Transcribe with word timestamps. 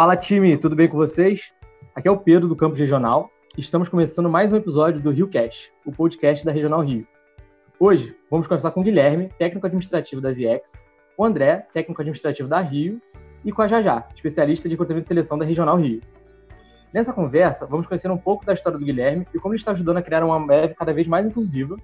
Fala 0.00 0.16
time, 0.16 0.56
tudo 0.56 0.74
bem 0.74 0.88
com 0.88 0.96
vocês? 0.96 1.52
Aqui 1.94 2.08
é 2.08 2.10
o 2.10 2.16
Pedro 2.16 2.48
do 2.48 2.56
Campus 2.56 2.80
Regional. 2.80 3.28
Estamos 3.58 3.86
começando 3.86 4.30
mais 4.30 4.50
um 4.50 4.56
episódio 4.56 4.98
do 4.98 5.10
Rio 5.10 5.28
Cast, 5.28 5.70
o 5.84 5.92
podcast 5.92 6.42
da 6.42 6.50
Regional 6.50 6.80
Rio. 6.80 7.06
Hoje 7.78 8.16
vamos 8.30 8.46
conversar 8.46 8.70
com 8.70 8.80
o 8.80 8.82
Guilherme, 8.82 9.28
técnico 9.38 9.66
administrativo 9.66 10.22
da 10.22 10.32
ZX, 10.32 10.72
o 11.18 11.22
André, 11.22 11.66
técnico 11.74 12.00
administrativo 12.00 12.48
da 12.48 12.62
Rio, 12.62 12.98
e 13.44 13.52
com 13.52 13.60
a 13.60 13.68
Jajá, 13.68 14.08
especialista 14.14 14.70
de 14.70 14.74
recrutamento 14.74 15.04
e 15.04 15.08
seleção 15.08 15.36
da 15.36 15.44
Regional 15.44 15.76
Rio. 15.76 16.00
Nessa 16.94 17.12
conversa, 17.12 17.66
vamos 17.66 17.86
conhecer 17.86 18.10
um 18.10 18.16
pouco 18.16 18.46
da 18.46 18.54
história 18.54 18.78
do 18.78 18.84
Guilherme 18.86 19.26
e 19.34 19.38
como 19.38 19.52
ele 19.52 19.60
está 19.60 19.72
ajudando 19.72 19.98
a 19.98 20.02
criar 20.02 20.24
uma 20.24 20.34
Ambev 20.34 20.72
cada 20.76 20.94
vez 20.94 21.06
mais 21.06 21.26
inclusiva. 21.26 21.76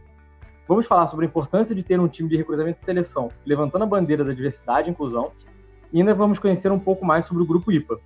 Vamos 0.66 0.86
falar 0.86 1.06
sobre 1.08 1.26
a 1.26 1.28
importância 1.28 1.74
de 1.74 1.82
ter 1.82 2.00
um 2.00 2.08
time 2.08 2.30
de 2.30 2.36
recrutamento 2.38 2.78
e 2.80 2.82
seleção 2.82 3.30
levantando 3.44 3.82
a 3.82 3.86
bandeira 3.86 4.24
da 4.24 4.32
diversidade 4.32 4.88
e 4.88 4.92
inclusão. 4.92 5.32
E 5.96 6.00
ainda 6.00 6.14
vamos 6.14 6.38
conhecer 6.38 6.70
um 6.70 6.78
pouco 6.78 7.06
mais 7.06 7.24
sobre 7.24 7.42
o 7.42 7.46
Grupo 7.46 7.72
IPA. 7.72 7.98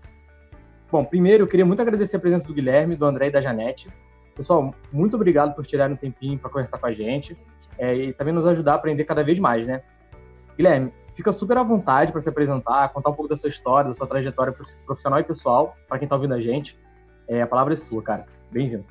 Bom, 0.93 1.05
primeiro 1.05 1.43
eu 1.43 1.49
queria 1.49 1.67
muito 1.67 1.83
agradecer 1.83 2.19
a 2.19 2.21
presença 2.21 2.47
do 2.47 2.55
Guilherme, 2.55 2.95
do 2.95 3.05
André 3.05 3.27
e 3.27 3.31
da 3.33 3.41
Janete. 3.41 3.91
Pessoal, 4.33 4.73
muito 4.93 5.17
obrigado 5.17 5.57
por 5.57 5.67
tirarem 5.67 5.95
um 5.95 5.99
tempinho 5.99 6.39
para 6.39 6.49
conversar 6.49 6.79
com 6.79 6.87
a 6.87 6.93
gente 6.93 7.37
é, 7.77 7.93
e 7.93 8.13
também 8.13 8.33
nos 8.33 8.47
ajudar 8.47 8.75
a 8.75 8.77
aprender 8.77 9.03
cada 9.03 9.25
vez 9.25 9.41
mais, 9.41 9.67
né? 9.67 9.83
Guilherme, 10.57 10.93
fica 11.15 11.33
super 11.33 11.59
à 11.59 11.65
vontade 11.65 12.13
para 12.13 12.23
se 12.23 12.29
apresentar, 12.29 12.91
contar 12.91 13.11
um 13.11 13.13
pouco 13.13 13.29
da 13.29 13.37
sua 13.37 13.49
história, 13.49 13.89
da 13.89 13.95
sua 13.95 14.07
trajetória 14.07 14.55
profissional 14.87 15.19
e 15.19 15.25
pessoal, 15.25 15.77
para 15.89 15.99
quem 15.99 16.07
está 16.07 16.15
ouvindo 16.15 16.35
a 16.35 16.41
gente. 16.41 16.79
É, 17.27 17.43
a 17.43 17.47
palavra 17.49 17.73
é 17.73 17.77
sua, 17.77 18.01
cara. 18.01 18.25
Bem-vindo. 18.53 18.85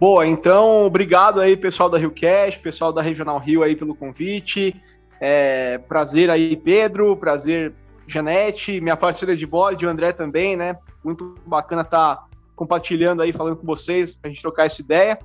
Boa, 0.00 0.26
então, 0.26 0.86
obrigado 0.86 1.40
aí, 1.40 1.56
pessoal 1.56 1.88
da 1.88 1.98
RioCast, 1.98 2.58
pessoal 2.58 2.92
da 2.92 3.00
Regional 3.00 3.38
Rio 3.38 3.62
aí 3.62 3.76
pelo 3.76 3.94
convite. 3.94 4.74
É, 5.20 5.78
prazer 5.78 6.28
aí, 6.30 6.56
Pedro, 6.56 7.16
prazer, 7.16 7.72
Janete, 8.06 8.80
minha 8.80 8.96
parceira 8.96 9.36
de 9.36 9.46
bode, 9.46 9.86
o 9.86 9.88
André 9.88 10.12
também, 10.12 10.56
né? 10.56 10.76
Muito 11.04 11.34
bacana 11.46 11.82
estar 11.82 12.16
tá 12.16 12.24
compartilhando 12.54 13.22
aí, 13.22 13.32
falando 13.32 13.56
com 13.56 13.66
vocês, 13.66 14.18
a 14.22 14.28
gente 14.28 14.42
trocar 14.42 14.66
essa 14.66 14.80
ideia. 14.80 15.18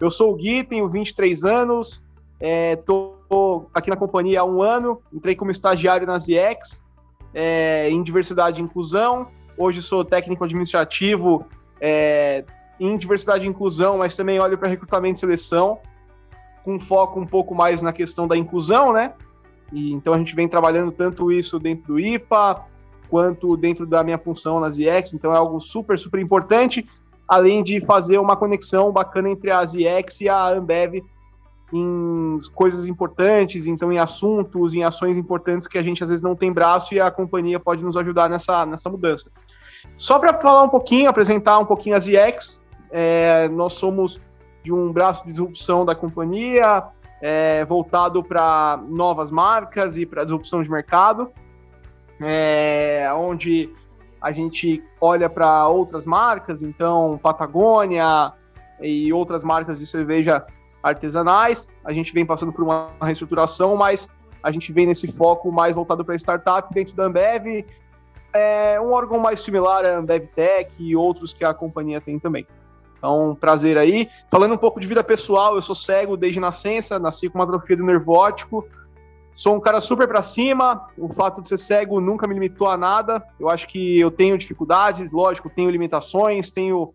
Eu 0.00 0.10
sou 0.10 0.32
o 0.32 0.36
Gui, 0.36 0.64
tenho 0.64 0.88
23 0.88 1.44
anos, 1.44 2.02
estou 2.40 3.70
é, 3.72 3.78
aqui 3.78 3.90
na 3.90 3.96
companhia 3.96 4.40
há 4.40 4.44
um 4.44 4.62
ano, 4.62 5.00
entrei 5.12 5.34
como 5.34 5.50
estagiário 5.50 6.06
na 6.06 6.18
ZX, 6.18 6.84
é, 7.32 7.88
em 7.90 8.02
diversidade 8.02 8.60
e 8.60 8.64
inclusão. 8.64 9.28
Hoje 9.56 9.80
sou 9.80 10.04
técnico 10.04 10.44
administrativo 10.44 11.46
é, 11.80 12.44
em 12.78 12.96
diversidade 12.96 13.44
e 13.44 13.48
inclusão, 13.48 13.98
mas 13.98 14.16
também 14.16 14.38
olho 14.40 14.58
para 14.58 14.68
recrutamento 14.68 15.16
e 15.16 15.20
seleção, 15.20 15.78
com 16.64 16.78
foco 16.78 17.20
um 17.20 17.26
pouco 17.26 17.54
mais 17.54 17.82
na 17.82 17.92
questão 17.92 18.26
da 18.26 18.36
inclusão, 18.36 18.92
né? 18.92 19.14
E, 19.72 19.92
então 19.92 20.14
a 20.14 20.18
gente 20.18 20.34
vem 20.34 20.48
trabalhando 20.48 20.92
tanto 20.92 21.32
isso 21.32 21.58
dentro 21.58 21.94
do 21.94 22.00
IPA, 22.00 22.64
quanto 23.08 23.56
dentro 23.56 23.86
da 23.86 24.02
minha 24.02 24.18
função 24.18 24.60
nas 24.60 24.78
IEX, 24.78 25.14
então 25.14 25.32
é 25.32 25.36
algo 25.36 25.60
super, 25.60 25.98
super 25.98 26.20
importante, 26.20 26.86
além 27.28 27.62
de 27.62 27.80
fazer 27.80 28.18
uma 28.18 28.36
conexão 28.36 28.92
bacana 28.92 29.30
entre 29.30 29.50
as 29.50 29.74
IEX 29.74 30.20
e 30.20 30.28
a 30.28 30.50
Ambev 30.50 31.02
em 31.72 32.38
coisas 32.54 32.86
importantes, 32.86 33.66
então 33.66 33.92
em 33.92 33.98
assuntos, 33.98 34.74
em 34.74 34.84
ações 34.84 35.16
importantes 35.16 35.66
que 35.66 35.78
a 35.78 35.82
gente 35.82 36.02
às 36.02 36.08
vezes 36.08 36.22
não 36.22 36.36
tem 36.36 36.52
braço 36.52 36.94
e 36.94 37.00
a 37.00 37.10
companhia 37.10 37.58
pode 37.58 37.82
nos 37.82 37.96
ajudar 37.96 38.28
nessa, 38.28 38.64
nessa 38.64 38.88
mudança. 38.88 39.30
Só 39.96 40.18
para 40.18 40.40
falar 40.40 40.62
um 40.62 40.68
pouquinho, 40.68 41.08
apresentar 41.08 41.58
um 41.58 41.64
pouquinho 41.64 41.96
as 41.96 42.06
IEX, 42.06 42.60
é, 42.90 43.48
nós 43.48 43.72
somos 43.72 44.20
de 44.62 44.72
um 44.72 44.92
braço 44.92 45.24
de 45.24 45.30
disrupção 45.30 45.84
da 45.84 45.94
companhia, 45.94 46.82
é, 47.26 47.64
voltado 47.64 48.22
para 48.22 48.78
novas 48.86 49.30
marcas 49.30 49.96
e 49.96 50.04
para 50.04 50.24
disrupção 50.24 50.62
de 50.62 50.70
mercado, 50.70 51.32
é, 52.20 53.08
onde 53.16 53.70
a 54.20 54.30
gente 54.30 54.84
olha 55.00 55.30
para 55.30 55.66
outras 55.66 56.04
marcas, 56.04 56.62
então 56.62 57.18
Patagônia 57.22 58.30
e 58.78 59.10
outras 59.10 59.42
marcas 59.42 59.78
de 59.78 59.86
cerveja 59.86 60.44
artesanais. 60.82 61.66
A 61.82 61.94
gente 61.94 62.12
vem 62.12 62.26
passando 62.26 62.52
por 62.52 62.62
uma 62.62 62.90
reestruturação, 63.00 63.74
mas 63.74 64.06
a 64.42 64.52
gente 64.52 64.70
vem 64.70 64.84
nesse 64.84 65.10
foco 65.10 65.50
mais 65.50 65.74
voltado 65.74 66.04
para 66.04 66.14
startup 66.16 66.74
dentro 66.74 66.94
da 66.94 67.06
Ambev, 67.06 67.64
é 68.34 68.78
um 68.78 68.92
órgão 68.92 69.18
mais 69.18 69.40
similar 69.40 69.86
à 69.86 69.96
Ambev 69.96 70.26
Tech 70.26 70.76
e 70.78 70.94
outros 70.94 71.32
que 71.32 71.42
a 71.42 71.54
companhia 71.54 72.02
tem 72.02 72.18
também. 72.18 72.46
Então, 73.04 73.36
prazer 73.38 73.76
aí. 73.76 74.08
Falando 74.30 74.54
um 74.54 74.56
pouco 74.56 74.80
de 74.80 74.86
vida 74.86 75.04
pessoal, 75.04 75.56
eu 75.56 75.60
sou 75.60 75.74
cego 75.74 76.16
desde 76.16 76.40
nascença, 76.40 76.98
nasci 76.98 77.28
com 77.28 77.36
uma 77.36 77.44
atrofia 77.44 77.76
do 77.76 77.84
nervo 77.84 78.12
óptico. 78.12 78.66
Sou 79.30 79.54
um 79.54 79.60
cara 79.60 79.78
super 79.78 80.08
para 80.08 80.22
cima. 80.22 80.88
O 80.96 81.12
fato 81.12 81.42
de 81.42 81.48
ser 81.48 81.58
cego 81.58 82.00
nunca 82.00 82.26
me 82.26 82.32
limitou 82.32 82.66
a 82.66 82.78
nada. 82.78 83.22
Eu 83.38 83.50
acho 83.50 83.68
que 83.68 84.00
eu 84.00 84.10
tenho 84.10 84.38
dificuldades, 84.38 85.12
lógico, 85.12 85.50
tenho 85.50 85.68
limitações, 85.68 86.50
tenho 86.50 86.94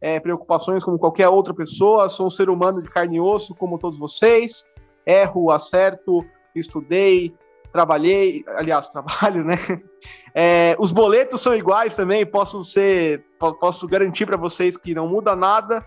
é, 0.00 0.18
preocupações 0.18 0.82
como 0.82 0.98
qualquer 0.98 1.28
outra 1.28 1.52
pessoa. 1.52 2.08
Sou 2.08 2.28
um 2.28 2.30
ser 2.30 2.48
humano 2.48 2.80
de 2.80 2.88
carne 2.88 3.18
e 3.18 3.20
osso, 3.20 3.54
como 3.54 3.78
todos 3.78 3.98
vocês. 3.98 4.64
Erro, 5.04 5.50
acerto, 5.50 6.24
estudei, 6.54 7.34
trabalhei, 7.72 8.44
aliás, 8.56 8.88
trabalho, 8.88 9.44
né? 9.44 9.56
É, 10.34 10.76
os 10.78 10.90
boletos 10.90 11.40
são 11.40 11.54
iguais 11.54 11.96
também, 11.96 12.24
posso 12.24 12.62
ser, 12.62 13.24
posso 13.38 13.86
garantir 13.86 14.26
para 14.26 14.36
vocês 14.36 14.76
que 14.76 14.94
não 14.94 15.08
muda 15.08 15.34
nada 15.34 15.84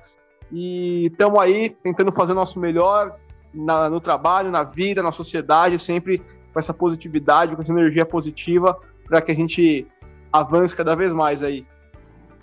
e 0.52 1.08
estamos 1.08 1.40
aí 1.40 1.70
tentando 1.70 2.12
fazer 2.12 2.34
o 2.34 2.36
nosso 2.36 2.60
melhor 2.60 3.16
na, 3.54 3.90
no 3.90 4.00
trabalho, 4.00 4.52
na 4.52 4.64
vida, 4.64 5.02
na 5.02 5.12
sociedade, 5.12 5.80
sempre 5.80 6.20
com 6.52 6.60
essa 6.60 6.74
positividade, 6.74 7.56
com 7.56 7.62
essa 7.62 7.72
energia 7.72 8.06
positiva 8.06 8.78
para 9.08 9.22
que 9.22 9.32
a 9.32 9.36
gente 9.36 9.88
avance 10.32 10.76
cada 10.76 10.96
vez 10.96 11.12
mais 11.14 11.42
aí. 11.42 11.66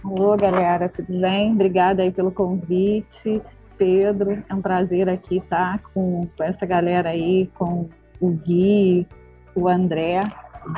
Alô, 0.02 0.36
galera, 0.36 0.88
tudo 0.88 1.20
bem? 1.20 1.52
Obrigada 1.52 2.02
aí 2.02 2.10
pelo 2.10 2.30
convite. 2.30 3.42
Pedro, 3.76 4.42
é 4.48 4.54
um 4.54 4.60
prazer 4.60 5.08
aqui 5.08 5.38
estar 5.38 5.80
com, 5.94 6.28
com 6.36 6.44
essa 6.44 6.66
galera 6.66 7.10
aí, 7.10 7.50
com 7.54 7.88
o 8.20 8.30
Gui, 8.30 9.06
o 9.54 9.68
André. 9.68 10.20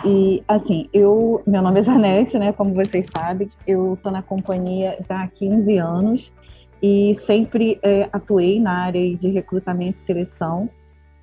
E, 0.04 0.42
assim, 0.46 0.88
eu, 0.92 1.42
meu 1.46 1.60
nome 1.60 1.80
é 1.80 1.82
Janete, 1.82 2.38
né? 2.38 2.52
Como 2.52 2.74
vocês 2.74 3.04
sabem, 3.16 3.50
eu 3.66 3.94
estou 3.94 4.12
na 4.12 4.22
companhia 4.22 4.98
já 5.08 5.22
há 5.22 5.28
15 5.28 5.76
anos 5.78 6.32
e 6.82 7.18
sempre 7.26 7.78
é, 7.82 8.08
atuei 8.12 8.60
na 8.60 8.84
área 8.84 9.16
de 9.16 9.28
recrutamento 9.28 9.98
e 10.02 10.06
seleção. 10.06 10.68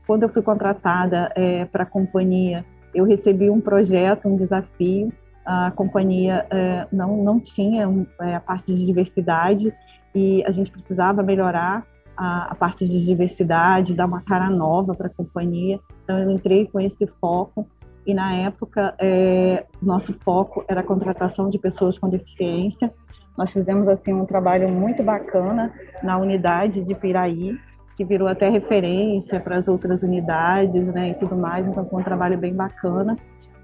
Quando 0.07 0.23
eu 0.23 0.29
fui 0.29 0.41
contratada 0.41 1.31
é, 1.35 1.65
para 1.65 1.83
a 1.83 1.85
companhia, 1.85 2.65
eu 2.93 3.05
recebi 3.05 3.49
um 3.49 3.61
projeto, 3.61 4.27
um 4.27 4.35
desafio. 4.35 5.11
A 5.45 5.71
companhia 5.71 6.45
é, 6.49 6.87
não, 6.91 7.23
não 7.23 7.39
tinha 7.39 7.87
é, 8.21 8.35
a 8.35 8.39
parte 8.39 8.73
de 8.73 8.85
diversidade 8.85 9.73
e 10.13 10.43
a 10.45 10.51
gente 10.51 10.71
precisava 10.71 11.21
melhorar 11.21 11.85
a, 12.19 12.51
a 12.51 12.55
parte 12.55 12.85
de 12.85 13.05
diversidade, 13.05 13.93
dar 13.93 14.05
uma 14.05 14.21
cara 14.21 14.49
nova 14.49 14.93
para 14.93 15.07
a 15.07 15.09
companhia. 15.09 15.79
Então, 16.03 16.19
eu 16.19 16.29
entrei 16.29 16.67
com 16.67 16.79
esse 16.79 17.07
foco 17.21 17.65
e 18.05 18.13
na 18.13 18.33
época 18.33 18.93
é, 18.99 19.65
nosso 19.81 20.13
foco 20.25 20.65
era 20.67 20.81
a 20.81 20.83
contratação 20.83 21.49
de 21.49 21.57
pessoas 21.57 21.97
com 21.97 22.09
deficiência. 22.09 22.93
Nós 23.37 23.51
fizemos 23.51 23.87
assim 23.87 24.13
um 24.13 24.25
trabalho 24.25 24.67
muito 24.67 25.01
bacana 25.01 25.71
na 26.03 26.17
unidade 26.17 26.83
de 26.83 26.93
Piraí, 26.93 27.57
que 27.95 28.03
virou 28.03 28.27
até 28.27 28.49
referência 28.49 29.39
para 29.39 29.57
as 29.57 29.67
outras 29.67 30.01
unidades, 30.01 30.85
né, 30.87 31.11
e 31.11 31.13
tudo 31.13 31.37
mais. 31.37 31.65
Então 31.65 31.87
foi 31.87 32.01
um 32.01 32.03
trabalho 32.03 32.37
bem 32.37 32.53
bacana. 32.53 33.15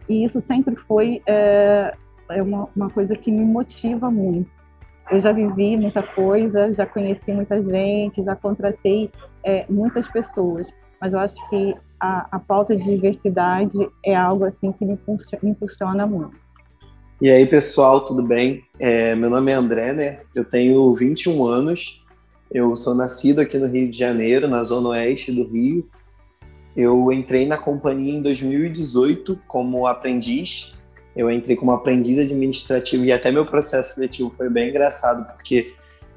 E 0.07 0.23
isso 0.23 0.39
sempre 0.41 0.75
foi 0.75 1.22
é, 1.25 1.93
é 2.29 2.41
uma, 2.41 2.69
uma 2.75 2.89
coisa 2.89 3.16
que 3.16 3.31
me 3.31 3.43
motiva 3.43 4.09
muito. 4.09 4.49
Eu 5.11 5.21
já 5.21 5.31
vivi 5.31 5.77
muita 5.77 6.01
coisa, 6.01 6.73
já 6.73 6.85
conheci 6.85 7.31
muita 7.31 7.61
gente, 7.61 8.23
já 8.23 8.35
contratei 8.35 9.11
é, 9.43 9.66
muitas 9.69 10.07
pessoas, 10.11 10.66
mas 10.99 11.13
eu 11.13 11.19
acho 11.19 11.49
que 11.49 11.75
a, 11.99 12.28
a 12.31 12.40
pauta 12.40 12.75
de 12.75 12.84
diversidade 12.84 13.78
é 14.03 14.16
algo 14.16 14.46
assim 14.46 14.72
que 14.72 14.85
me, 14.85 14.97
me 15.43 15.49
impulsiona 15.52 16.07
muito. 16.07 16.35
E 17.22 17.29
aí, 17.29 17.46
pessoal, 17.46 18.02
tudo 18.02 18.22
bem? 18.22 18.63
É, 18.79 19.16
meu 19.16 19.29
nome 19.29 19.52
é 19.52 19.55
André, 19.55 19.93
né? 19.93 20.19
Eu 20.34 20.43
tenho 20.43 20.84
21 20.96 21.46
anos. 21.46 22.03
Eu 22.52 22.75
sou 22.75 22.93
nascido 22.93 23.40
aqui 23.40 23.57
no 23.57 23.67
Rio 23.67 23.90
de 23.90 23.97
Janeiro, 23.97 24.47
na 24.47 24.63
zona 24.63 24.90
oeste 24.90 25.31
do 25.31 25.47
Rio. 25.47 25.87
Eu 26.75 27.11
entrei 27.11 27.47
na 27.47 27.57
companhia 27.57 28.13
em 28.13 28.22
2018 28.22 29.40
como 29.47 29.87
aprendiz 29.87 30.75
eu 31.16 31.32
entrei 31.32 31.56
como 31.56 31.72
aprendiz 31.72 32.20
administrativo 32.20 33.06
e 33.06 33.12
até 33.12 33.32
meu 33.32 33.46
processo 33.46 33.96
seletivo 33.96 34.34
foi 34.35 34.50
bem 34.50 34.70
engraçado, 34.70 35.26
porque 35.34 35.66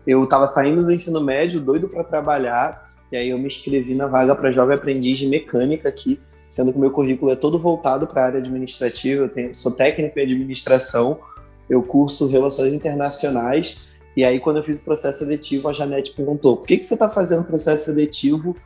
eu 0.06 0.22
estava 0.22 0.48
saindo 0.48 0.84
do 0.84 0.92
ensino 0.92 1.20
médio, 1.20 1.60
doido 1.60 1.88
para 1.88 2.02
trabalhar, 2.02 2.90
e 3.12 3.16
aí 3.16 3.30
eu 3.30 3.38
me 3.38 3.46
inscrevi 3.46 3.94
na 3.94 4.06
vaga 4.06 4.34
para 4.34 4.50
jovem 4.50 4.76
aprendiz 4.76 5.18
de 5.18 5.28
mecânica 5.28 5.88
aqui, 5.88 6.20
sendo 6.48 6.72
que 6.72 6.78
o 6.78 6.80
meu 6.80 6.90
currículo 6.90 7.30
é 7.30 7.36
todo 7.36 7.58
voltado 7.58 8.06
para 8.06 8.22
a 8.22 8.26
área 8.26 8.38
administrativa, 8.38 9.24
eu 9.24 9.28
tenho, 9.28 9.54
sou 9.54 9.72
técnico 9.72 10.18
em 10.18 10.22
administração, 10.22 11.20
eu 11.68 11.82
curso 11.82 12.26
relações 12.26 12.72
internacionais, 12.72 13.86
e 14.16 14.24
aí 14.24 14.40
quando 14.40 14.56
eu 14.56 14.64
fiz 14.64 14.78
o 14.78 14.84
processo 14.84 15.20
seletivo, 15.20 15.68
a 15.68 15.72
Janete 15.72 16.12
perguntou, 16.12 16.56
por 16.56 16.66
que, 16.66 16.78
que 16.78 16.84
você 16.84 16.94
está 16.94 17.08
fazendo 17.08 17.44
processo 17.44 17.84
seletivo 17.84 18.56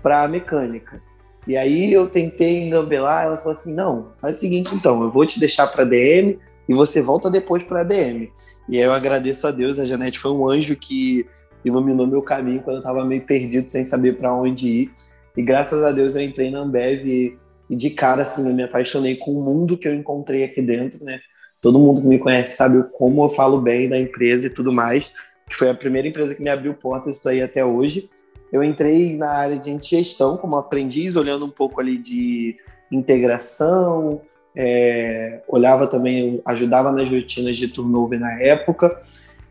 para 0.00 0.26
mecânica? 0.26 1.02
E 1.46 1.56
aí 1.56 1.92
eu 1.92 2.08
tentei 2.08 2.62
engambelar, 2.62 3.24
ela 3.24 3.36
falou 3.36 3.54
assim, 3.54 3.74
não, 3.74 4.12
faz 4.20 4.36
o 4.36 4.40
seguinte 4.40 4.74
então, 4.74 5.02
eu 5.02 5.10
vou 5.10 5.26
te 5.26 5.40
deixar 5.40 5.66
para 5.66 5.84
DM, 5.84 6.38
e 6.68 6.74
você 6.74 7.00
volta 7.00 7.30
depois 7.30 7.62
para 7.62 7.78
a 7.78 7.82
ADM. 7.82 8.28
E 8.68 8.78
aí 8.78 8.84
eu 8.84 8.92
agradeço 8.92 9.46
a 9.46 9.50
Deus, 9.50 9.78
a 9.78 9.86
Janete 9.86 10.18
foi 10.18 10.30
um 10.30 10.48
anjo 10.48 10.76
que 10.76 11.26
iluminou 11.64 12.06
meu 12.06 12.22
caminho 12.22 12.62
quando 12.62 12.76
eu 12.76 12.80
estava 12.80 13.04
meio 13.04 13.22
perdido, 13.22 13.68
sem 13.68 13.84
saber 13.84 14.16
para 14.16 14.34
onde 14.34 14.68
ir. 14.68 14.90
E 15.36 15.42
graças 15.42 15.82
a 15.82 15.90
Deus 15.90 16.14
eu 16.14 16.22
entrei 16.22 16.50
na 16.50 16.60
Ambev 16.60 17.06
e, 17.06 17.38
e 17.70 17.76
de 17.76 17.90
cara 17.90 18.22
assim 18.22 18.46
eu 18.48 18.54
me 18.54 18.62
apaixonei 18.62 19.16
com 19.16 19.30
o 19.30 19.44
mundo 19.44 19.76
que 19.76 19.88
eu 19.88 19.94
encontrei 19.94 20.44
aqui 20.44 20.60
dentro, 20.60 21.04
né? 21.04 21.20
Todo 21.60 21.78
mundo 21.78 22.00
que 22.00 22.06
me 22.06 22.18
conhece 22.18 22.56
sabe 22.56 22.82
como 22.92 23.24
eu 23.24 23.30
falo 23.30 23.60
bem 23.60 23.88
da 23.88 23.98
empresa 23.98 24.48
e 24.48 24.50
tudo 24.50 24.72
mais, 24.72 25.12
que 25.48 25.54
foi 25.54 25.70
a 25.70 25.74
primeira 25.74 26.08
empresa 26.08 26.34
que 26.34 26.42
me 26.42 26.50
abriu 26.50 26.74
portas, 26.74 27.16
estou 27.16 27.30
aí 27.30 27.40
até 27.40 27.64
hoje. 27.64 28.10
Eu 28.52 28.62
entrei 28.62 29.16
na 29.16 29.30
área 29.30 29.58
de 29.58 29.76
gestão 29.80 30.36
como 30.36 30.56
aprendiz, 30.56 31.16
olhando 31.16 31.46
um 31.46 31.50
pouco 31.50 31.80
ali 31.80 31.96
de 31.96 32.56
integração, 32.90 34.20
é, 34.54 35.40
olhava 35.48 35.86
também, 35.86 36.42
ajudava 36.44 36.92
nas 36.92 37.08
rotinas 37.08 37.56
de 37.56 37.68
turnover 37.68 38.20
na 38.20 38.38
época. 38.40 39.00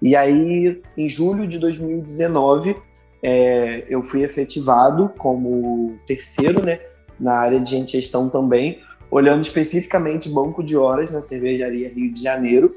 E 0.02 0.16
aí, 0.16 0.82
em 0.96 1.10
julho 1.10 1.48
de 1.48 1.58
2019, 1.58 2.76
é, 3.24 3.86
eu 3.90 4.04
fui 4.04 4.24
efetivado 4.24 5.12
como 5.18 5.98
terceiro, 6.06 6.64
né, 6.64 6.80
na 7.20 7.34
área 7.34 7.60
de 7.60 7.86
gestão 7.88 8.30
também, 8.30 8.80
olhando 9.10 9.42
especificamente 9.42 10.30
banco 10.30 10.64
de 10.64 10.78
horas 10.78 11.12
na 11.12 11.22
cervejaria 11.22 11.90
Rio 11.90 12.14
de 12.14 12.22
Janeiro. 12.22 12.76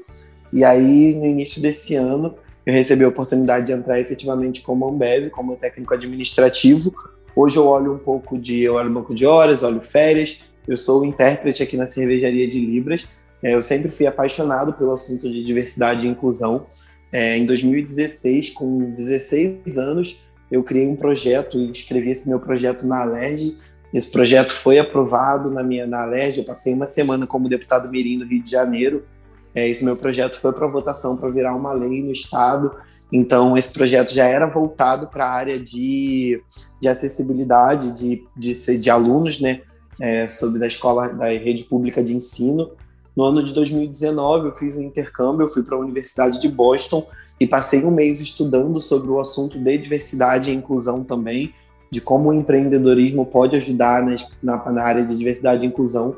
E 0.51 0.63
aí, 0.63 1.15
no 1.15 1.25
início 1.25 1.61
desse 1.61 1.95
ano, 1.95 2.35
eu 2.65 2.73
recebi 2.73 3.03
a 3.03 3.07
oportunidade 3.07 3.67
de 3.67 3.71
entrar 3.71 3.99
efetivamente 3.99 4.61
como 4.61 4.87
Ambev, 4.87 5.29
como 5.29 5.55
técnico 5.55 5.93
administrativo. 5.93 6.91
Hoje 7.35 7.57
eu 7.57 7.67
olho 7.67 7.93
um 7.93 7.97
pouco 7.97 8.37
de, 8.37 8.63
eu 8.63 8.75
olho 8.75 8.91
banco 8.91 9.13
de 9.13 9.25
horas, 9.25 9.61
olho 9.61 9.81
férias. 9.81 10.41
Eu 10.67 10.77
sou 10.77 11.05
intérprete 11.05 11.61
aqui 11.61 11.77
na 11.77 11.87
cervejaria 11.87 12.47
de 12.47 12.59
Libras. 12.59 13.07
É, 13.43 13.53
eu 13.53 13.61
sempre 13.61 13.91
fui 13.91 14.07
apaixonado 14.07 14.73
pelo 14.73 14.93
assunto 14.93 15.29
de 15.29 15.43
diversidade 15.43 16.07
e 16.07 16.09
inclusão. 16.09 16.65
É, 17.13 17.37
em 17.37 17.45
2016, 17.45 18.49
com 18.51 18.91
16 18.91 19.77
anos, 19.77 20.25
eu 20.49 20.63
criei 20.63 20.87
um 20.87 20.95
projeto 20.95 21.57
e 21.57 21.69
escrevi 21.69 22.09
esse 22.09 22.27
meu 22.27 22.39
projeto 22.39 22.87
na 22.87 23.01
Alerj, 23.01 23.55
esse 23.93 24.11
projeto 24.11 24.51
foi 24.51 24.77
aprovado 24.77 25.49
na 25.49 25.63
minha 25.63 25.87
na 25.87 26.01
Alerj, 26.01 26.39
eu 26.39 26.43
passei 26.43 26.73
uma 26.73 26.85
semana 26.85 27.25
como 27.25 27.47
deputado 27.47 27.89
mirim 27.89 28.17
no 28.17 28.25
Rio 28.25 28.43
de 28.43 28.51
Janeiro. 28.51 29.05
É, 29.55 29.67
esse 29.67 29.85
meu 29.85 29.95
projeto 29.95 30.39
foi 30.39 30.51
para 30.51 30.67
votação 30.67 31.15
para 31.15 31.29
virar 31.29 31.55
uma 31.55 31.71
lei 31.71 32.03
no 32.03 32.11
estado. 32.11 32.71
Então 33.11 33.57
esse 33.57 33.71
projeto 33.71 34.13
já 34.13 34.25
era 34.25 34.45
voltado 34.45 35.07
para 35.07 35.25
a 35.25 35.31
área 35.31 35.57
de, 35.57 36.43
de 36.81 36.87
acessibilidade 36.87 37.91
de, 37.91 38.27
de, 38.35 38.77
de 38.77 38.89
alunos, 38.89 39.39
né, 39.39 39.61
é, 39.99 40.27
sobre 40.27 40.59
da 40.59 40.67
escola 40.67 41.07
da 41.07 41.27
rede 41.27 41.63
pública 41.63 42.03
de 42.03 42.13
ensino. 42.13 42.71
No 43.15 43.23
ano 43.23 43.41
de 43.41 43.53
2019 43.53 44.49
eu 44.49 44.53
fiz 44.53 44.75
um 44.75 44.81
intercâmbio, 44.81 45.45
eu 45.45 45.49
fui 45.49 45.63
para 45.63 45.77
a 45.77 45.79
Universidade 45.79 46.41
de 46.41 46.49
Boston 46.49 47.07
e 47.39 47.47
passei 47.47 47.83
um 47.85 47.91
mês 47.91 48.19
estudando 48.19 48.81
sobre 48.81 49.09
o 49.09 49.21
assunto 49.21 49.57
de 49.57 49.77
diversidade 49.77 50.51
e 50.51 50.53
inclusão 50.53 51.01
também 51.01 51.53
de 51.89 52.01
como 52.01 52.29
o 52.29 52.33
empreendedorismo 52.33 53.25
pode 53.25 53.55
ajudar 53.55 54.05
na, 54.43 54.71
na 54.71 54.83
área 54.83 55.05
de 55.05 55.17
diversidade 55.17 55.63
e 55.63 55.67
inclusão. 55.67 56.17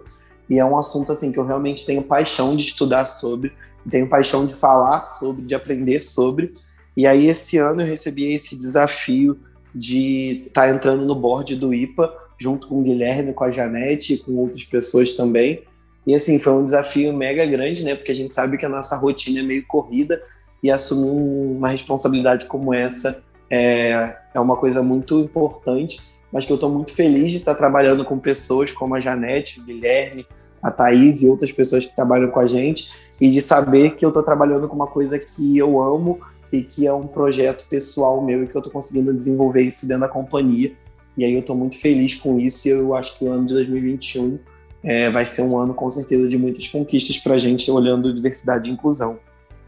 E 0.50 0.60
é 0.60 0.66
um 0.66 0.78
assunto 0.78 1.12
assim 1.12 1.32
que 1.32 1.38
eu 1.38 1.46
realmente 1.46 1.86
tenho 1.86 2.04
paixão 2.04 2.50
de 2.50 2.62
estudar 2.62 3.08
sobre, 3.08 3.52
tenho 3.90 4.08
paixão 4.08 4.46
de 4.46 4.54
falar 4.54 5.04
sobre, 5.04 5.44
de 5.44 5.56
aprender 5.56 6.00
sobre. 6.00 6.54
E 6.96 7.06
aí 7.06 7.28
esse 7.28 7.58
ano 7.58 7.82
eu 7.82 7.88
recebi 7.88 8.34
esse 8.34 8.56
desafio 8.56 9.38
de 9.74 10.38
estar 10.38 10.68
tá 10.68 10.70
entrando 10.70 11.06
no 11.06 11.16
board 11.16 11.56
do 11.56 11.74
IPA, 11.74 12.12
junto 12.40 12.68
com 12.68 12.80
o 12.80 12.84
Guilherme, 12.84 13.34
com 13.34 13.44
a 13.44 13.52
Janete 13.52 14.14
e 14.14 14.18
com 14.18 14.34
outras 14.36 14.64
pessoas 14.64 15.14
também. 15.14 15.64
E 16.06 16.16
assim, 16.16 16.40
foi 16.40 16.54
um 16.54 16.64
desafio 16.64 17.12
mega 17.14 17.46
grande, 17.46 17.84
né? 17.84 17.96
Porque 17.96 18.12
a 18.12 18.16
gente 18.16 18.34
sabe 18.34 18.58
que 18.58 18.66
a 18.66 18.70
nossa 18.70 18.96
rotina 18.96 19.42
é 19.42 19.44
meio 19.44 19.66
corrida 19.68 20.22
e 20.64 20.72
assumir 20.72 21.12
uma 21.12 21.70
responsabilidade 21.70 22.46
como 22.46 22.74
essa 22.74 23.24
é, 23.50 24.16
é 24.34 24.40
uma 24.40 24.56
coisa 24.56 24.82
muito 24.82 25.20
importante, 25.20 26.00
mas 26.32 26.46
que 26.46 26.52
eu 26.52 26.56
estou 26.56 26.70
muito 26.70 26.94
feliz 26.94 27.32
de 27.32 27.38
estar 27.38 27.56
trabalhando 27.56 28.04
com 28.04 28.18
pessoas 28.18 28.72
como 28.72 28.96
a 28.96 29.00
Janete, 29.00 29.60
o 29.60 29.64
Guilherme, 29.64 30.26
a 30.62 30.72
Thaís 30.72 31.22
e 31.22 31.28
outras 31.28 31.52
pessoas 31.52 31.86
que 31.86 31.96
trabalham 31.96 32.30
com 32.30 32.40
a 32.40 32.48
gente, 32.48 32.90
e 33.22 33.30
de 33.30 33.42
saber 33.42 33.96
que 33.96 34.06
eu 34.06 34.10
estou 34.10 34.24
trabalhando 34.24 34.68
com 34.68 34.76
uma 34.76 34.88
coisa 34.88 35.18
que 35.18 35.58
eu 35.58 35.82
amo 35.82 36.20
e 36.52 36.62
que 36.62 36.88
é 36.88 36.94
um 36.94 37.08
projeto 37.08 37.68
pessoal 37.70 38.24
meu 38.24 38.44
e 38.44 38.48
que 38.48 38.56
eu 38.56 38.60
estou 38.60 38.72
conseguindo 38.72 39.14
desenvolver 39.14 39.64
isso 39.64 39.88
dentro 39.88 40.02
da 40.02 40.10
companhia. 40.10 40.74
E 41.18 41.26
aí 41.26 41.34
eu 41.34 41.40
estou 41.40 41.56
muito 41.56 41.80
feliz 41.80 42.16
com 42.16 42.40
isso 42.40 42.68
e 42.68 42.72
eu 42.72 42.96
acho 42.96 43.18
que 43.18 43.26
o 43.26 43.32
ano 43.32 43.46
de 43.46 43.54
2021 43.56 44.40
é, 44.84 45.10
vai 45.10 45.26
ser 45.26 45.42
um 45.42 45.58
ano 45.58 45.74
com 45.74 45.90
certeza 45.90 46.30
de 46.30 46.38
muitas 46.38 46.68
conquistas 46.68 47.18
para 47.18 47.36
a 47.36 47.38
gente 47.38 47.70
olhando 47.72 48.14
diversidade 48.14 48.70
e 48.70 48.74
inclusão. 48.74 49.20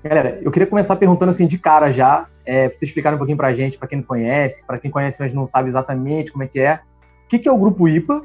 Galera, 0.01 0.39
eu 0.41 0.49
queria 0.49 0.67
começar 0.67 0.95
perguntando 0.95 1.31
assim 1.31 1.45
de 1.45 1.57
cara 1.57 1.91
já, 1.91 2.27
é, 2.45 2.69
para 2.69 2.77
vocês 2.77 2.89
explicarem 2.89 3.15
um 3.15 3.17
pouquinho 3.17 3.37
para 3.37 3.49
a 3.49 3.53
gente, 3.53 3.77
para 3.77 3.87
quem 3.87 3.97
não 3.97 4.05
conhece, 4.05 4.63
para 4.65 4.79
quem 4.79 4.89
conhece, 4.89 5.17
mas 5.19 5.33
não 5.33 5.45
sabe 5.45 5.67
exatamente 5.67 6.31
como 6.31 6.43
é 6.43 6.47
que 6.47 6.59
é. 6.59 6.79
O 7.25 7.29
que, 7.29 7.39
que 7.39 7.49
é 7.49 7.51
o 7.51 7.57
Grupo 7.57 7.87
IPA? 7.87 8.23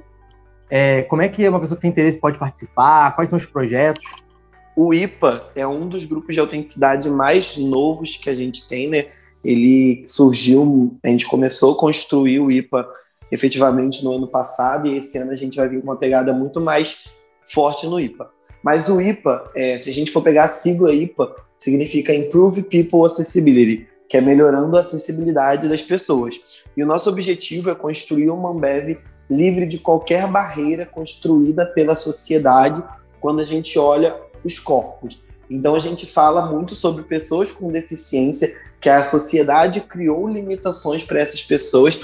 É, 0.70 1.02
como 1.02 1.20
é 1.20 1.28
que 1.28 1.46
uma 1.48 1.58
pessoa 1.58 1.76
que 1.76 1.82
tem 1.82 1.90
interesse 1.90 2.18
pode 2.18 2.38
participar? 2.38 3.14
Quais 3.16 3.28
são 3.28 3.36
os 3.36 3.44
projetos? 3.44 4.04
O 4.76 4.94
IPA 4.94 5.34
é 5.56 5.66
um 5.66 5.88
dos 5.88 6.04
grupos 6.04 6.34
de 6.34 6.40
autenticidade 6.40 7.10
mais 7.10 7.56
novos 7.56 8.16
que 8.16 8.30
a 8.30 8.34
gente 8.34 8.68
tem, 8.68 8.88
né? 8.88 9.06
Ele 9.44 10.04
surgiu, 10.06 10.96
a 11.04 11.08
gente 11.08 11.26
começou 11.26 11.74
a 11.74 11.78
construir 11.78 12.38
o 12.40 12.50
IPA 12.50 12.88
efetivamente 13.30 14.04
no 14.04 14.14
ano 14.14 14.28
passado 14.28 14.86
e 14.86 14.98
esse 14.98 15.18
ano 15.18 15.32
a 15.32 15.36
gente 15.36 15.56
vai 15.56 15.68
vir 15.68 15.80
com 15.80 15.88
uma 15.88 15.96
pegada 15.96 16.32
muito 16.32 16.64
mais 16.64 17.04
forte 17.52 17.86
no 17.86 17.98
IPA. 17.98 18.30
Mas 18.62 18.88
o 18.88 19.00
IPA, 19.00 19.50
é, 19.54 19.76
se 19.76 19.90
a 19.90 19.92
gente 19.92 20.10
for 20.10 20.22
pegar 20.22 20.44
a 20.44 20.48
sigla 20.48 20.92
IPA, 20.92 21.43
significa 21.64 22.14
Improve 22.14 22.62
People 22.62 23.06
Accessibility, 23.06 23.88
que 24.06 24.18
é 24.18 24.20
melhorando 24.20 24.76
a 24.76 24.80
acessibilidade 24.80 25.66
das 25.66 25.82
pessoas. 25.82 26.34
E 26.76 26.82
o 26.82 26.86
nosso 26.86 27.08
objetivo 27.08 27.70
é 27.70 27.74
construir 27.74 28.28
uma 28.28 28.50
Ambev 28.50 28.98
livre 29.30 29.64
de 29.64 29.78
qualquer 29.78 30.26
barreira 30.26 30.84
construída 30.84 31.64
pela 31.64 31.96
sociedade 31.96 32.84
quando 33.18 33.40
a 33.40 33.44
gente 33.44 33.78
olha 33.78 34.14
os 34.44 34.58
corpos. 34.58 35.22
Então 35.48 35.74
a 35.74 35.78
gente 35.78 36.04
fala 36.04 36.52
muito 36.52 36.74
sobre 36.74 37.02
pessoas 37.04 37.50
com 37.50 37.72
deficiência, 37.72 38.54
que 38.78 38.90
a 38.90 39.02
sociedade 39.06 39.80
criou 39.80 40.28
limitações 40.28 41.02
para 41.02 41.20
essas 41.20 41.42
pessoas, 41.42 41.98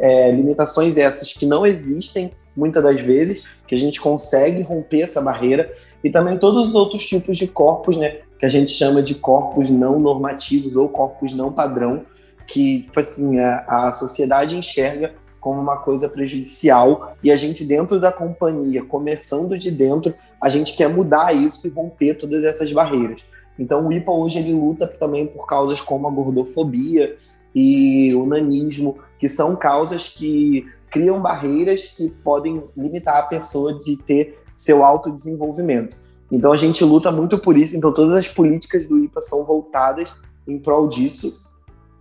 é, 0.00 0.32
limitações 0.32 0.96
essas 0.96 1.32
que 1.32 1.46
não 1.46 1.64
existem 1.64 2.32
muitas 2.56 2.82
das 2.82 3.00
vezes, 3.00 3.44
que 3.66 3.74
a 3.74 3.78
gente 3.78 4.00
consegue 4.00 4.62
romper 4.62 5.02
essa 5.02 5.20
barreira, 5.20 5.72
e 6.02 6.10
também 6.10 6.38
todos 6.38 6.68
os 6.68 6.74
outros 6.74 7.06
tipos 7.06 7.36
de 7.36 7.46
corpos, 7.46 7.96
né, 7.96 8.18
que 8.38 8.46
a 8.46 8.48
gente 8.48 8.70
chama 8.70 9.02
de 9.02 9.14
corpos 9.14 9.70
não 9.70 9.98
normativos 9.98 10.76
ou 10.76 10.88
corpos 10.88 11.34
não 11.34 11.52
padrão, 11.52 12.04
que, 12.46 12.82
tipo 12.82 13.00
assim, 13.00 13.38
a, 13.40 13.64
a 13.68 13.92
sociedade 13.92 14.56
enxerga 14.56 15.14
como 15.40 15.60
uma 15.60 15.76
coisa 15.76 16.08
prejudicial 16.08 17.14
e 17.22 17.30
a 17.30 17.36
gente 17.36 17.64
dentro 17.64 18.00
da 18.00 18.10
companhia, 18.10 18.84
começando 18.84 19.56
de 19.56 19.70
dentro, 19.70 20.12
a 20.42 20.50
gente 20.50 20.76
quer 20.76 20.88
mudar 20.88 21.32
isso 21.32 21.68
e 21.68 21.70
romper 21.70 22.14
todas 22.14 22.42
essas 22.42 22.72
barreiras. 22.72 23.22
Então 23.56 23.86
o 23.86 23.92
IPA 23.92 24.12
hoje 24.12 24.38
ele 24.40 24.52
luta 24.52 24.86
também 24.86 25.26
por 25.26 25.46
causas 25.46 25.80
como 25.80 26.08
a 26.08 26.10
gordofobia 26.10 27.16
e 27.54 28.12
o 28.14 28.26
nanismo, 28.26 28.98
que 29.20 29.28
são 29.28 29.56
causas 29.56 30.10
que 30.10 30.66
criam 30.90 31.20
barreiras 31.20 31.86
que 31.86 32.08
podem 32.08 32.64
limitar 32.76 33.16
a 33.16 33.22
pessoa 33.22 33.74
de 33.74 33.96
ter 33.96 34.38
seu 34.54 34.84
autodesenvolvimento. 34.84 35.96
Então 36.30 36.52
a 36.52 36.56
gente 36.56 36.84
luta 36.84 37.10
muito 37.10 37.38
por 37.38 37.56
isso, 37.56 37.76
então 37.76 37.92
todas 37.92 38.14
as 38.14 38.26
políticas 38.26 38.86
do 38.86 38.98
IPA 38.98 39.22
são 39.22 39.44
voltadas 39.44 40.12
em 40.46 40.58
prol 40.58 40.88
disso. 40.88 41.44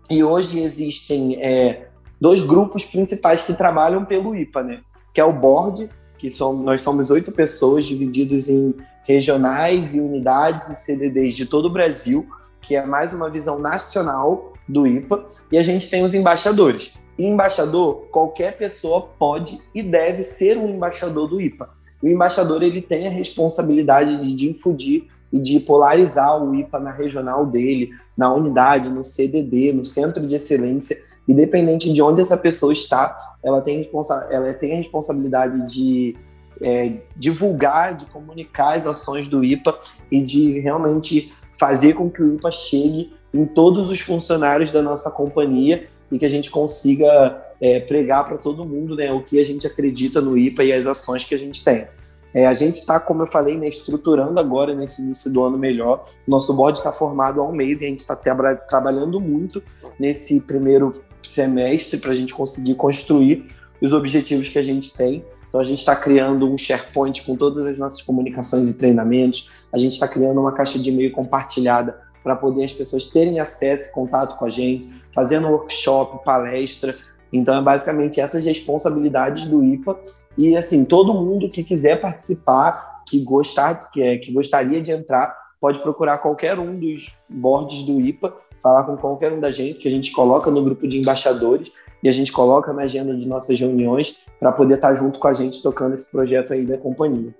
E 0.09 0.23
hoje 0.23 0.59
existem 0.59 1.41
é, 1.41 1.89
dois 2.19 2.41
grupos 2.41 2.85
principais 2.85 3.43
que 3.43 3.53
trabalham 3.53 4.05
pelo 4.05 4.35
IPA, 4.35 4.63
né? 4.63 4.81
Que 5.13 5.21
é 5.21 5.25
o 5.25 5.33
board, 5.33 5.89
que 6.17 6.29
são, 6.29 6.53
nós 6.53 6.81
somos 6.81 7.09
oito 7.09 7.31
pessoas 7.31 7.85
divididos 7.85 8.49
em 8.49 8.73
regionais 9.03 9.93
e 9.93 9.99
unidades 9.99 10.69
e 10.69 10.75
CDDs 10.75 11.37
de 11.37 11.45
todo 11.45 11.65
o 11.65 11.69
Brasil, 11.69 12.25
que 12.61 12.75
é 12.75 12.85
mais 12.85 13.13
uma 13.13 13.29
visão 13.29 13.59
nacional 13.59 14.53
do 14.67 14.87
IPA, 14.87 15.25
e 15.51 15.57
a 15.57 15.61
gente 15.61 15.89
tem 15.89 16.03
os 16.03 16.13
embaixadores. 16.13 16.93
Embaixador, 17.17 18.07
qualquer 18.11 18.57
pessoa 18.57 19.01
pode 19.17 19.59
e 19.73 19.81
deve 19.81 20.23
ser 20.23 20.57
um 20.57 20.69
embaixador 20.69 21.29
do 21.29 21.39
IPA. 21.39 21.69
O 22.03 22.07
embaixador 22.07 22.61
ele 22.61 22.81
tem 22.81 23.07
a 23.07 23.09
responsabilidade 23.09 24.21
de 24.21 24.35
difundir 24.35 25.07
e 25.31 25.39
de 25.39 25.59
polarizar 25.59 26.43
o 26.43 26.53
IPA 26.53 26.79
na 26.79 26.91
regional 26.91 27.45
dele, 27.45 27.89
na 28.17 28.33
unidade, 28.33 28.89
no 28.89 29.03
CDD, 29.03 29.71
no 29.71 29.83
centro 29.83 30.25
de 30.27 30.35
excelência, 30.35 30.97
independente 31.27 31.91
de 31.91 32.01
onde 32.01 32.21
essa 32.21 32.37
pessoa 32.37 32.73
está, 32.73 33.17
ela 33.43 33.61
tem, 33.61 33.89
ela 34.29 34.53
tem 34.53 34.73
a 34.73 34.77
responsabilidade 34.77 35.65
de 35.67 36.15
é, 36.61 36.93
divulgar, 37.15 37.95
de 37.95 38.05
comunicar 38.05 38.77
as 38.77 38.85
ações 38.85 39.27
do 39.27 39.43
IPA 39.43 39.77
e 40.11 40.21
de 40.21 40.59
realmente 40.59 41.33
fazer 41.57 41.93
com 41.93 42.09
que 42.09 42.21
o 42.21 42.35
IPA 42.35 42.51
chegue 42.51 43.13
em 43.33 43.45
todos 43.45 43.89
os 43.89 43.99
funcionários 44.01 44.71
da 44.71 44.81
nossa 44.81 45.09
companhia 45.11 45.87
e 46.11 46.19
que 46.19 46.25
a 46.25 46.29
gente 46.29 46.49
consiga 46.49 47.43
é, 47.59 47.79
pregar 47.79 48.25
para 48.25 48.37
todo 48.37 48.65
mundo 48.65 48.95
né, 48.95 49.11
o 49.11 49.21
que 49.23 49.39
a 49.39 49.43
gente 49.43 49.65
acredita 49.65 50.21
no 50.21 50.37
IPA 50.37 50.63
e 50.63 50.73
as 50.73 50.85
ações 50.85 51.23
que 51.23 51.33
a 51.35 51.37
gente 51.37 51.63
tem. 51.63 51.87
É, 52.33 52.45
a 52.45 52.53
gente 52.53 52.75
está, 52.75 52.99
como 52.99 53.23
eu 53.23 53.27
falei, 53.27 53.57
né, 53.57 53.69
estruturando 53.69 54.37
agora 54.39 54.75
nesse 54.75 55.01
início 55.01 55.31
do 55.31 55.41
ano 55.41 55.57
melhor. 55.57 56.05
Nosso 56.27 56.53
board 56.53 56.77
está 56.77 56.91
formado 56.91 57.39
há 57.39 57.47
um 57.47 57.53
mês 57.53 57.79
e 57.79 57.85
a 57.85 57.87
gente 57.87 57.99
está 57.99 58.15
tra 58.15 58.55
trabalhando 58.55 59.21
muito 59.21 59.63
nesse 59.97 60.41
primeiro 60.41 61.01
semestre 61.23 61.97
para 61.97 62.11
a 62.11 62.15
gente 62.15 62.33
conseguir 62.33 62.75
construir 62.75 63.47
os 63.81 63.93
objetivos 63.93 64.49
que 64.49 64.59
a 64.59 64.63
gente 64.63 64.93
tem. 64.93 65.23
Então 65.47 65.61
a 65.61 65.63
gente 65.63 65.79
está 65.79 65.95
criando 65.95 66.45
um 66.45 66.57
SharePoint 66.57 67.23
com 67.23 67.37
todas 67.37 67.65
as 67.65 67.77
nossas 67.77 68.01
comunicações 68.01 68.67
e 68.67 68.77
treinamentos. 68.77 69.49
A 69.71 69.77
gente 69.77 69.93
está 69.93 70.05
criando 70.05 70.37
uma 70.41 70.51
caixa 70.51 70.77
de 70.77 70.89
e-mail 70.89 71.13
compartilhada 71.13 72.04
para 72.25 72.35
poder 72.35 72.63
as 72.63 72.73
pessoas 72.73 73.11
terem 73.11 73.39
acesso 73.39 73.91
e 73.91 73.93
contato 73.93 74.35
com 74.35 74.45
a 74.45 74.49
gente, 74.49 74.89
fazendo 75.13 75.47
workshop, 75.47 76.25
palestra. 76.25 76.91
Então 77.31 77.55
é 77.55 77.61
basicamente 77.61 78.19
essas 78.19 78.43
responsabilidades 78.43 79.45
do 79.45 79.63
IPA 79.63 79.95
e 80.35 80.57
assim, 80.57 80.83
todo 80.83 81.13
mundo 81.13 81.51
que 81.51 81.63
quiser 81.63 82.01
participar, 82.01 83.03
que 83.07 83.23
gostar, 83.23 83.91
que, 83.91 84.01
é, 84.01 84.17
que 84.17 84.31
gostaria 84.33 84.81
de 84.81 84.91
entrar, 84.91 85.37
pode 85.61 85.79
procurar 85.83 86.17
qualquer 86.17 86.57
um 86.57 86.79
dos 86.79 87.25
boards 87.29 87.83
do 87.83 88.01
IPA, 88.01 88.35
falar 88.59 88.85
com 88.85 88.97
qualquer 88.97 89.31
um 89.31 89.39
da 89.39 89.51
gente, 89.51 89.77
que 89.77 89.87
a 89.87 89.91
gente 89.91 90.11
coloca 90.11 90.49
no 90.49 90.63
grupo 90.63 90.87
de 90.87 90.97
embaixadores 90.97 91.71
e 92.01 92.09
a 92.09 92.11
gente 92.11 92.31
coloca 92.31 92.73
na 92.73 92.81
agenda 92.81 93.15
de 93.15 93.27
nossas 93.27 93.59
reuniões 93.59 94.25
para 94.39 94.51
poder 94.51 94.75
estar 94.75 94.95
junto 94.95 95.19
com 95.19 95.27
a 95.27 95.33
gente 95.33 95.61
tocando 95.61 95.93
esse 95.93 96.09
projeto 96.09 96.53
aí 96.53 96.65
da 96.65 96.75
companhia. 96.75 97.35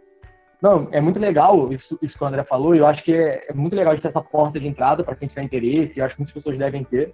Não, 0.62 0.88
é 0.92 1.02
muito 1.02 1.20
legal 1.20 1.72
isso, 1.72 1.98
isso 2.02 2.18
que 2.18 2.24
o 2.24 2.28
André 2.28 2.44
falou, 2.44 2.74
eu 2.74 2.88
acho 2.88 3.04
que 3.04 3.14
é, 3.14 3.46
é 3.50 3.54
muito 3.54 3.76
legal 3.76 3.96
de 3.96 4.02
ter 4.02 4.08
essa 4.08 4.22
porta 4.22 4.60
de 4.60 4.68
entrada 4.68 5.04
para 5.04 5.16
quem 5.16 5.28
tiver 5.28 5.44
interesse, 5.44 6.00
eu 6.00 6.06
acho 6.06 6.16
que 6.16 6.22
muitas 6.22 6.34
pessoas 6.34 6.58
devem 6.58 6.84
ter. 6.84 7.14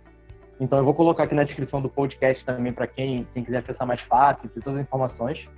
Então 0.60 0.77
eu 0.77 0.86
vou 0.86 0.93
colocar 0.93 1.24
aqui 1.24 1.33
na 1.33 1.43
descrição 1.43 1.81
do 1.81 1.89
podcast 1.89 2.45
também 2.45 2.71
para 2.71 2.86
quem, 2.86 3.27
quem 3.33 3.43
quiser 3.43 3.57
acessar 3.57 3.88
mais 3.88 4.01
fácil, 4.01 4.48
ter 4.50 4.62
todas 4.62 4.79
as 4.79 4.86
informações 4.86 5.50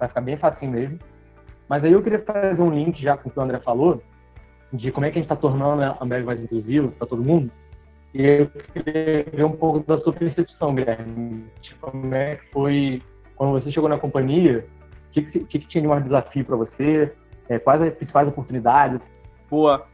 vai 0.00 0.08
ficar 0.08 0.22
bem 0.22 0.36
facinho 0.36 0.72
mesmo. 0.72 0.98
Mas 1.68 1.84
aí 1.84 1.92
eu 1.92 2.02
queria 2.02 2.18
fazer 2.18 2.62
um 2.62 2.70
link 2.70 3.00
já 3.00 3.16
com 3.16 3.28
o 3.28 3.32
que 3.32 3.38
o 3.38 3.42
André 3.42 3.60
falou, 3.60 4.02
de 4.72 4.90
como 4.90 5.06
é 5.06 5.10
que 5.10 5.18
a 5.18 5.22
gente 5.22 5.26
está 5.30 5.36
tornando 5.36 5.82
a 5.82 5.98
Ambev 6.00 6.24
mais 6.24 6.40
inclusivo 6.40 6.90
para 6.92 7.06
todo 7.06 7.22
mundo. 7.22 7.52
E 8.12 8.22
eu 8.22 8.46
queria 8.48 9.24
ver 9.32 9.44
um 9.44 9.52
pouco 9.52 9.80
da 9.80 9.98
sua 9.98 10.12
percepção, 10.12 10.74
Guilherme. 10.74 11.44
Tipo, 11.60 11.90
como 11.90 12.14
é 12.14 12.36
que 12.36 12.50
foi 12.50 13.02
quando 13.36 13.52
você 13.52 13.70
chegou 13.70 13.88
na 13.88 13.98
companhia? 13.98 14.66
O 15.08 15.12
que, 15.12 15.22
que, 15.22 15.44
que 15.44 15.58
tinha 15.60 15.82
de 15.82 15.88
mais 15.88 16.02
desafio 16.02 16.44
para 16.44 16.56
você? 16.56 17.12
É, 17.50 17.58
quais 17.58 17.82
as 17.82 17.92
principais 17.92 18.28
oportunidades? 18.28 19.10
Boa. 19.50 19.84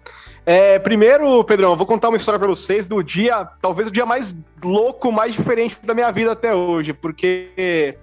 É, 0.44 0.78
primeiro, 0.78 1.42
Pedrão, 1.42 1.70
eu 1.70 1.76
vou 1.76 1.86
contar 1.86 2.10
uma 2.10 2.18
história 2.18 2.38
para 2.38 2.46
vocês 2.46 2.86
do 2.86 3.02
dia, 3.02 3.48
talvez 3.62 3.88
o 3.88 3.90
dia 3.90 4.04
mais 4.04 4.36
louco, 4.62 5.10
mais 5.10 5.32
diferente 5.32 5.78
da 5.82 5.94
minha 5.94 6.12
vida 6.12 6.32
até 6.32 6.54
hoje, 6.54 6.92
porque 6.92 7.98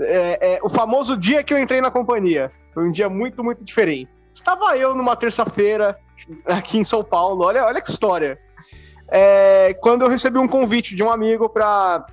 é, 0.00 0.56
é, 0.56 0.58
o 0.60 0.68
famoso 0.68 1.16
dia 1.16 1.44
que 1.44 1.54
eu 1.54 1.58
entrei 1.58 1.80
na 1.80 1.90
companhia. 1.90 2.50
Foi 2.74 2.86
um 2.88 2.90
dia 2.90 3.08
muito, 3.08 3.44
muito 3.44 3.64
diferente. 3.64 4.10
Estava 4.32 4.76
eu 4.76 4.96
numa 4.96 5.14
terça-feira 5.14 5.96
aqui 6.44 6.76
em 6.76 6.84
São 6.84 7.04
Paulo, 7.04 7.44
olha, 7.44 7.64
olha 7.64 7.80
que 7.80 7.88
história. 7.88 8.36
É, 9.08 9.72
quando 9.80 10.02
eu 10.02 10.08
recebi 10.08 10.38
um 10.38 10.48
convite 10.48 10.96
de 10.96 11.02
um 11.04 11.12
amigo 11.12 11.48
para 11.48 12.04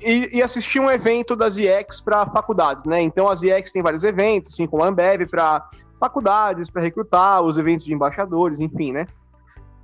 ir, 0.00 0.34
ir, 0.34 0.42
assistir 0.42 0.80
um 0.80 0.90
evento 0.90 1.36
das 1.36 1.56
IEX 1.56 2.00
para 2.00 2.26
faculdades, 2.26 2.84
né? 2.84 3.00
Então 3.00 3.28
as 3.28 3.42
IEX 3.42 3.72
tem 3.72 3.82
vários 3.82 4.04
eventos, 4.04 4.52
assim 4.52 4.66
como 4.66 4.82
a 4.82 4.88
Ambev, 4.88 5.26
para 5.26 5.68
faculdades, 5.98 6.68
para 6.70 6.82
recrutar, 6.82 7.42
os 7.42 7.58
eventos 7.58 7.84
de 7.84 7.92
embaixadores, 7.92 8.60
enfim, 8.60 8.92
né? 8.92 9.06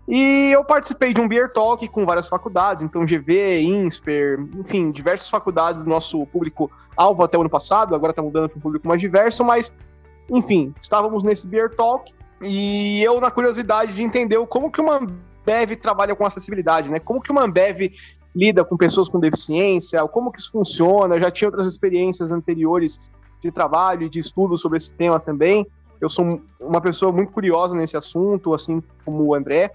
E 0.08 0.50
eu 0.50 0.64
participei 0.64 1.14
de 1.14 1.20
um 1.20 1.28
Beer 1.28 1.52
Talk 1.52 1.86
com 1.88 2.04
várias 2.04 2.26
faculdades, 2.26 2.82
então 2.82 3.06
GV, 3.06 3.60
INSPER, 3.60 4.40
enfim, 4.58 4.90
diversas 4.90 5.28
faculdades 5.28 5.86
nosso 5.86 6.26
público 6.26 6.70
alvo 6.96 7.22
até 7.22 7.38
o 7.38 7.42
ano 7.42 7.50
passado, 7.50 7.94
agora 7.94 8.10
está 8.10 8.20
mudando 8.20 8.48
para 8.48 8.58
um 8.58 8.60
público 8.60 8.88
mais 8.88 9.00
diverso, 9.00 9.44
mas, 9.44 9.72
enfim, 10.28 10.74
estávamos 10.80 11.22
nesse 11.22 11.46
Beer 11.46 11.70
Talk 11.76 12.12
e 12.42 13.00
eu 13.04 13.20
na 13.20 13.30
curiosidade 13.30 13.94
de 13.94 14.02
entender 14.02 14.44
como 14.46 14.70
que 14.70 14.80
uma 14.80 14.96
Ambev 14.96 15.76
trabalha 15.80 16.16
com 16.16 16.26
acessibilidade, 16.26 16.88
né? 16.88 16.98
Como 16.98 17.20
que 17.20 17.30
uma 17.30 17.44
Ambev 17.44 17.92
lida 18.34 18.64
com 18.64 18.76
pessoas 18.76 19.08
com 19.08 19.18
deficiência, 19.18 20.06
como 20.08 20.30
que 20.30 20.40
isso 20.40 20.52
funciona, 20.52 21.18
já 21.18 21.30
tinha 21.30 21.48
outras 21.48 21.66
experiências 21.66 22.32
anteriores 22.32 22.98
de 23.40 23.50
trabalho 23.50 24.04
e 24.04 24.10
de 24.10 24.18
estudo 24.18 24.56
sobre 24.56 24.78
esse 24.78 24.94
tema 24.94 25.18
também. 25.18 25.66
Eu 26.00 26.08
sou 26.08 26.40
uma 26.60 26.80
pessoa 26.80 27.12
muito 27.12 27.32
curiosa 27.32 27.74
nesse 27.74 27.96
assunto, 27.96 28.54
assim 28.54 28.82
como 29.04 29.24
o 29.24 29.34
André, 29.34 29.72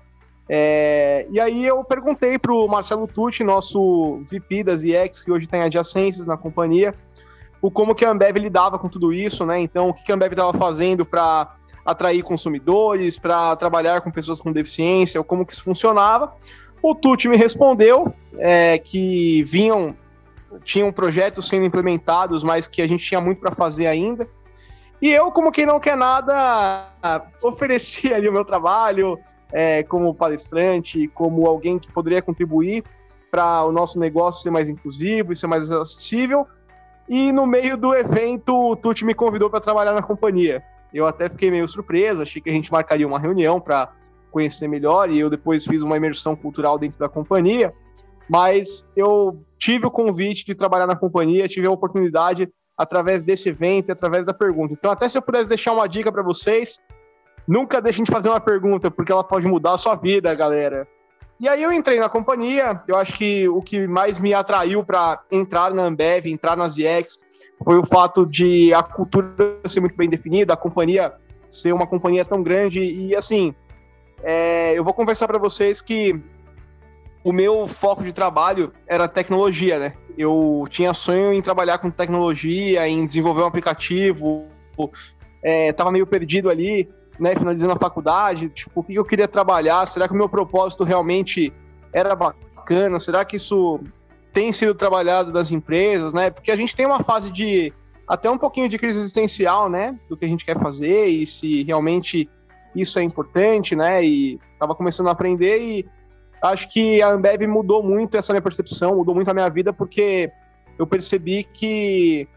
é, 0.47 1.25
e 1.31 1.39
aí 1.39 1.65
eu 1.65 1.83
perguntei 1.83 2.37
para 2.37 2.53
o 2.53 2.67
Marcelo 2.67 3.07
Tucci, 3.07 3.43
nosso 3.43 4.21
VP 4.29 4.63
das 4.63 4.83
IEX, 4.83 5.23
que 5.23 5.31
hoje 5.31 5.47
tem 5.47 5.61
adjacências 5.61 6.25
na 6.25 6.37
companhia, 6.37 6.93
o 7.61 7.71
como 7.71 7.95
que 7.95 8.05
a 8.05 8.11
Ambev 8.11 8.37
lidava 8.37 8.77
com 8.77 8.87
tudo 8.87 9.11
isso, 9.11 9.45
né? 9.45 9.59
Então, 9.59 9.89
o 9.89 9.93
que 9.93 10.11
a 10.11 10.15
Ambev 10.15 10.33
estava 10.33 10.55
fazendo 10.55 11.03
para 11.03 11.55
atrair 11.83 12.21
consumidores, 12.21 13.17
para 13.17 13.55
trabalhar 13.55 14.01
com 14.01 14.11
pessoas 14.11 14.39
com 14.39 14.51
deficiência, 14.51 15.23
como 15.23 15.45
que 15.45 15.53
isso 15.53 15.63
funcionava. 15.63 16.33
O 16.87 16.93
Tucci 16.93 17.27
me 17.27 17.35
respondeu 17.35 18.13
é, 18.37 18.77
que 18.77 19.41
vinham, 19.41 19.97
tinham 20.63 20.91
projetos 20.91 21.47
sendo 21.47 21.65
implementados, 21.65 22.43
mas 22.43 22.67
que 22.67 22.79
a 22.79 22.87
gente 22.87 23.03
tinha 23.03 23.19
muito 23.19 23.41
para 23.41 23.55
fazer 23.55 23.87
ainda. 23.87 24.27
E 25.01 25.11
eu, 25.11 25.31
como 25.31 25.51
quem 25.51 25.65
não 25.65 25.79
quer 25.79 25.97
nada, 25.97 26.91
ofereci 27.41 28.13
ali 28.13 28.29
o 28.29 28.31
meu 28.31 28.45
trabalho, 28.45 29.17
é, 29.51 29.81
como 29.81 30.13
palestrante, 30.13 31.07
como 31.07 31.47
alguém 31.47 31.79
que 31.79 31.91
poderia 31.91 32.21
contribuir 32.21 32.83
para 33.31 33.65
o 33.65 33.71
nosso 33.71 33.97
negócio 33.97 34.43
ser 34.43 34.51
mais 34.51 34.69
inclusivo 34.69 35.33
e 35.33 35.35
ser 35.35 35.47
mais 35.47 35.71
acessível. 35.71 36.45
E 37.09 37.31
no 37.31 37.47
meio 37.47 37.77
do 37.77 37.95
evento, 37.95 38.53
o 38.53 38.75
Tuti 38.75 39.03
me 39.03 39.15
convidou 39.15 39.49
para 39.49 39.59
trabalhar 39.59 39.93
na 39.93 40.03
companhia. 40.03 40.63
Eu 40.93 41.07
até 41.07 41.29
fiquei 41.29 41.49
meio 41.49 41.67
surpreso, 41.67 42.21
achei 42.21 42.39
que 42.39 42.49
a 42.51 42.53
gente 42.53 42.71
marcaria 42.71 43.07
uma 43.07 43.17
reunião 43.17 43.59
para 43.59 43.91
conhecer 44.35 44.67
melhor 44.67 45.09
e 45.09 45.19
eu 45.19 45.29
depois 45.29 45.65
fiz 45.65 45.81
uma 45.81 45.95
imersão 45.95 46.35
cultural 46.35 46.77
dentro 46.77 46.99
da 46.99 47.07
companhia. 47.07 47.73
Mas 48.29 48.85
eu 48.95 49.39
tive 49.57 49.85
o 49.85 49.91
convite 49.91 50.45
de 50.45 50.55
trabalhar 50.55 50.87
na 50.87 50.95
companhia, 50.95 51.47
tive 51.47 51.67
a 51.67 51.71
oportunidade 51.71 52.49
através 52.77 53.23
desse 53.23 53.49
evento, 53.49 53.91
através 53.91 54.25
da 54.25 54.33
pergunta. 54.33 54.73
Então, 54.73 54.91
até 54.91 55.07
se 55.07 55.17
eu 55.17 55.21
pudesse 55.21 55.47
deixar 55.47 55.71
uma 55.71 55.87
dica 55.87 56.11
para 56.11 56.23
vocês, 56.23 56.77
Nunca 57.47 57.79
deixem 57.79 58.03
de 58.03 58.11
fazer 58.11 58.29
uma 58.29 58.39
pergunta, 58.39 58.89
porque 58.89 59.11
ela 59.11 59.23
pode 59.23 59.45
mudar 59.45 59.73
a 59.73 59.77
sua 59.77 59.95
vida, 59.95 60.33
galera. 60.33 60.87
E 61.39 61.47
aí 61.47 61.61
eu 61.61 61.71
entrei 61.71 61.99
na 61.99 62.09
companhia, 62.09 62.81
eu 62.87 62.95
acho 62.95 63.13
que 63.13 63.47
o 63.49 63.61
que 63.61 63.87
mais 63.87 64.19
me 64.19 64.33
atraiu 64.33 64.83
para 64.83 65.21
entrar 65.29 65.73
na 65.73 65.83
Ambev, 65.83 66.27
entrar 66.27 66.55
nas 66.55 66.77
IEX, 66.77 67.17
foi 67.63 67.77
o 67.77 67.85
fato 67.85 68.25
de 68.25 68.73
a 68.73 68.81
cultura 68.81 69.35
ser 69.65 69.81
muito 69.81 69.95
bem 69.95 70.09
definida, 70.09 70.53
a 70.53 70.57
companhia 70.57 71.13
ser 71.49 71.73
uma 71.73 71.85
companhia 71.85 72.25
tão 72.25 72.41
grande 72.41 72.81
e 72.81 73.15
assim, 73.15 73.53
é, 74.25 74.73
eu 74.77 74.83
vou 74.83 74.93
conversar 74.93 75.27
para 75.27 75.37
vocês 75.37 75.79
que 75.79 76.19
o 77.23 77.31
meu 77.31 77.67
foco 77.67 78.03
de 78.03 78.13
trabalho 78.13 78.73
era 78.85 79.07
tecnologia, 79.07 79.79
né? 79.79 79.93
Eu 80.17 80.65
tinha 80.69 80.93
sonho 80.93 81.31
em 81.31 81.41
trabalhar 81.41 81.77
com 81.77 81.89
tecnologia, 81.89 82.87
em 82.87 83.05
desenvolver 83.05 83.43
um 83.43 83.47
aplicativo, 83.47 84.47
é, 85.41 85.73
meio 85.91 86.05
perdido 86.05 86.49
ali 86.49 86.89
né, 87.19 87.35
finalizando 87.35 87.73
a 87.73 87.77
faculdade, 87.77 88.49
tipo, 88.49 88.79
o 88.79 88.83
que 88.83 88.95
eu 88.95 89.05
queria 89.05 89.27
trabalhar, 89.27 89.85
será 89.87 90.07
que 90.07 90.13
o 90.13 90.17
meu 90.17 90.29
propósito 90.29 90.83
realmente 90.83 91.53
era 91.93 92.15
bacana, 92.15 92.99
será 92.99 93.23
que 93.23 93.37
isso 93.37 93.79
tem 94.33 94.51
sido 94.51 94.75
trabalhado 94.75 95.31
nas 95.31 95.51
empresas, 95.51 96.13
né, 96.13 96.29
porque 96.29 96.51
a 96.51 96.55
gente 96.55 96.75
tem 96.75 96.85
uma 96.85 97.01
fase 97.01 97.31
de, 97.31 97.71
até 98.07 98.29
um 98.29 98.37
pouquinho 98.37 98.67
de 98.67 98.77
crise 98.77 98.99
existencial, 98.99 99.69
né, 99.69 99.95
do 100.09 100.17
que 100.17 100.25
a 100.25 100.27
gente 100.27 100.45
quer 100.45 100.59
fazer 100.59 101.07
e 101.07 101.25
se 101.25 101.63
realmente 101.63 102.29
isso 102.75 102.99
é 102.99 103.03
importante, 103.03 103.75
né, 103.75 104.03
e 104.03 104.39
estava 104.53 104.75
começando 104.75 105.07
a 105.07 105.11
aprender 105.11 105.57
e 105.59 105.85
acho 106.41 106.67
que 106.69 107.01
a 107.01 107.09
Ambev 107.09 107.47
mudou 107.47 107.81
muito 107.81 108.17
essa 108.17 108.33
minha 108.33 108.41
percepção, 108.41 108.95
mudou 108.95 109.15
muito 109.15 109.29
a 109.29 109.33
minha 109.33 109.49
vida, 109.49 109.73
porque 109.73 110.31
eu 110.77 110.85
percebi 110.85 111.43
que 111.43 112.27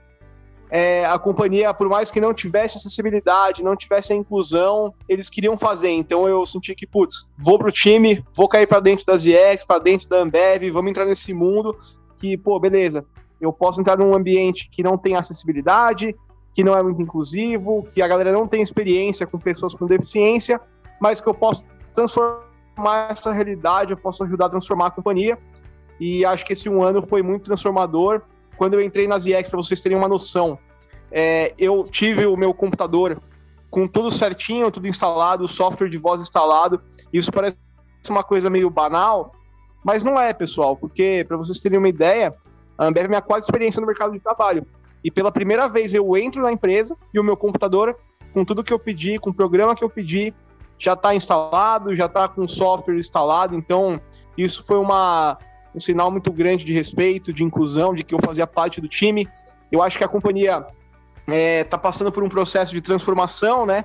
é, 0.71 1.05
a 1.05 1.19
companhia, 1.19 1.73
por 1.73 1.89
mais 1.89 2.11
que 2.11 2.21
não 2.21 2.35
tivesse 2.35 2.77
acessibilidade, 2.77 3.63
não 3.63 3.75
tivesse 3.75 4.13
a 4.13 4.17
inclusão, 4.17 4.95
eles 5.09 5.31
queriam 5.31 5.57
fazer. 5.57 5.91
Então 5.91 6.29
eu 6.29 6.45
senti 6.47 6.75
que, 6.75 6.87
putz, 6.87 7.29
vou 7.39 7.59
pro 7.59 7.73
time, 7.73 8.25
vou 8.35 8.49
cair 8.49 8.67
para 8.67 8.81
dentro 8.81 9.05
das 9.07 9.25
IEX, 9.25 9.65
para 9.65 9.81
dentro 9.81 10.09
da 10.09 10.19
Ambev, 10.19 10.71
vamos 10.71 10.91
entrar 10.91 11.07
nesse 11.07 11.33
mundo 11.33 11.77
que, 12.19 12.37
pô, 12.37 12.59
beleza, 12.59 13.05
eu 13.41 13.53
posso 13.53 13.81
entrar 13.81 13.97
num 13.97 14.15
ambiente 14.15 14.69
que 14.71 14.83
não 14.83 14.99
tem 14.99 15.17
acessibilidade, 15.17 16.15
que 16.59 16.65
não 16.65 16.77
é 16.77 16.83
muito 16.83 17.01
inclusivo, 17.01 17.87
que 17.95 18.03
a 18.03 18.09
galera 18.09 18.33
não 18.33 18.49
tem 18.49 18.61
experiência 18.61 19.25
com 19.29 19.39
pessoas 19.39 19.77
com 19.77 19.87
deficiência, 19.87 20.61
mas 21.01 21.21
que 21.21 21.29
eu 21.29 21.33
posso 21.33 21.63
transformar 21.95 23.11
essa 23.11 23.31
realidade, 23.31 23.93
eu 23.93 23.97
posso 23.97 24.25
ajudar 24.25 24.47
a 24.47 24.49
transformar 24.49 24.87
a 24.87 24.91
companhia. 24.91 25.39
E 26.01 26.25
acho 26.25 26.45
que 26.45 26.55
esse 26.55 26.69
um 26.69 26.83
ano 26.83 27.01
foi 27.07 27.23
muito 27.23 27.45
transformador 27.45 28.23
quando 28.57 28.75
eu 28.75 28.81
entrei 28.81 29.07
nas 29.07 29.25
IEX, 29.25 29.49
para 29.49 29.57
vocês 29.57 29.81
terem 29.81 29.97
uma 29.97 30.09
noção, 30.09 30.59
é, 31.13 31.55
eu 31.57 31.85
tive 31.85 32.27
o 32.27 32.37
meu 32.37 32.53
computador 32.53 33.23
com 33.71 33.87
tudo 33.87 34.11
certinho, 34.11 34.69
tudo 34.69 34.89
instalado, 34.89 35.47
software 35.47 35.89
de 35.89 35.97
voz 35.97 36.21
instalado. 36.21 36.83
Isso 37.13 37.31
parece 37.31 37.57
uma 38.11 38.25
coisa 38.25 38.51
meio 38.51 38.69
banal, 38.69 39.31
mas 39.85 40.03
não 40.03 40.19
é, 40.19 40.33
pessoal, 40.33 40.77
porque, 40.77 41.25
para 41.29 41.37
vocês 41.37 41.61
terem 41.61 41.79
uma 41.79 41.89
ideia, 41.89 42.35
a 42.77 42.87
Ambev 42.87 43.05
é 43.05 43.09
minha 43.09 43.23
quase 43.23 43.47
experiência 43.47 43.81
no 43.81 43.87
mercado 43.87 44.13
de 44.13 44.19
trabalho. 44.19 44.67
E 45.03 45.11
pela 45.11 45.31
primeira 45.31 45.69
vez 45.69 45.95
eu 45.95 46.17
entro 46.17 46.43
na 46.43 46.53
empresa 46.53 46.97
e 47.13 47.21
o 47.21 47.25
meu 47.25 47.37
computador 47.37 47.97
com 48.33 48.45
tudo 48.45 48.63
que 48.63 48.73
eu 48.73 48.79
pedi, 48.79 49.19
com 49.19 49.31
o 49.31 49.35
programa 49.35 49.75
que 49.75 49.83
eu 49.83 49.91
pedi, 49.91 50.35
já 50.79 50.93
está 50.93 51.15
instalado, 51.15 51.95
já 51.97 52.07
está 52.07 52.29
com 52.29 52.43
o 52.43 52.49
software 52.49 52.97
instalado, 52.97 53.57
então 53.57 54.01
isso 54.37 54.65
foi 54.65 54.79
uma, 54.79 55.39
um 55.75 55.81
sinal 55.81 56.11
muito 56.11 56.33
grande 56.33 56.65
de 56.65 56.73
respeito, 56.73 57.33
de 57.33 57.43
inclusão, 57.43 57.95
de 57.95 58.05
que 58.05 58.15
eu 58.15 58.19
fazia 58.25 58.47
parte 58.47 58.81
do 58.81 58.89
time. 58.89 59.29
Eu 59.73 59.83
acho 59.83 59.99
que 59.99 60.05
a 60.05 60.09
companhia 60.09 60.65
está 61.19 61.35
é, 61.35 61.65
tá 61.65 61.77
passando 61.77 62.13
por 62.13 62.23
um 62.23 62.29
processo 62.29 62.73
de 62.73 62.81
transformação, 62.81 63.67
né? 63.67 63.85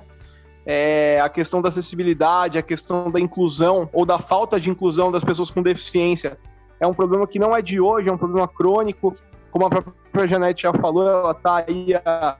É, 0.66 1.20
a 1.20 1.28
questão 1.28 1.60
da 1.60 1.68
acessibilidade, 1.68 2.56
a 2.56 2.62
questão 2.62 3.10
da 3.10 3.20
inclusão 3.20 3.88
ou 3.92 4.06
da 4.06 4.18
falta 4.18 4.58
de 4.58 4.70
inclusão 4.70 5.12
das 5.12 5.22
pessoas 5.22 5.50
com 5.50 5.60
deficiência 5.60 6.38
é 6.80 6.86
um 6.86 6.94
problema 6.94 7.26
que 7.26 7.38
não 7.38 7.54
é 7.54 7.60
de 7.60 7.78
hoje, 7.78 8.08
é 8.08 8.12
um 8.12 8.16
problema 8.16 8.48
crônico. 8.48 9.14
Como 9.54 9.66
a 9.66 9.70
própria 9.70 10.26
Janete 10.26 10.64
já 10.64 10.72
falou, 10.72 11.08
ela 11.08 11.30
está 11.30 11.64
aí 11.68 11.94
há 12.04 12.36